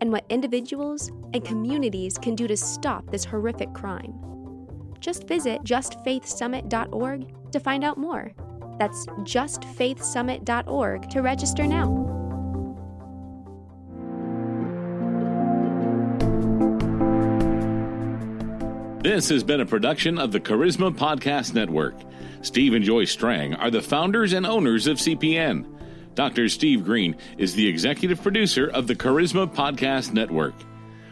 and 0.01 0.11
what 0.11 0.25
individuals 0.29 1.09
and 1.33 1.45
communities 1.45 2.19
can 2.19 2.35
do 2.35 2.47
to 2.47 2.57
stop 2.57 3.09
this 3.11 3.25
horrific 3.25 3.73
crime. 3.75 4.15
Just 4.99 5.29
visit 5.29 5.63
justfaithsummit.org 5.63 7.53
to 7.53 7.61
find 7.61 7.85
out 7.85 7.99
more. 7.99 8.33
That's 8.81 9.07
justfaithsummit.org 9.07 11.11
to 11.11 11.21
register 11.21 11.67
now. 11.67 12.07
This 19.03 19.29
has 19.29 19.45
been 19.45 19.61
a 19.61 19.67
production 19.67 20.19
of 20.19 20.33
the 20.33 20.41
Charisma 20.41 20.97
Podcast 20.97 21.53
Network. 21.53 21.95
Steve 22.41 22.73
and 22.73 22.83
Joy 22.83 23.05
Strang 23.05 23.55
are 23.55 23.71
the 23.71 23.83
founders 23.83 24.33
and 24.33 24.47
owners 24.47 24.87
of 24.87 24.97
CPN. 24.97 25.67
Dr. 26.15 26.49
Steve 26.49 26.83
Greene 26.83 27.17
is 27.37 27.55
the 27.55 27.69
executive 27.69 28.23
producer 28.23 28.69
of 28.69 28.87
the 28.87 28.95
Charisma 28.95 29.55
Podcast 29.55 30.15
Network. 30.15 30.55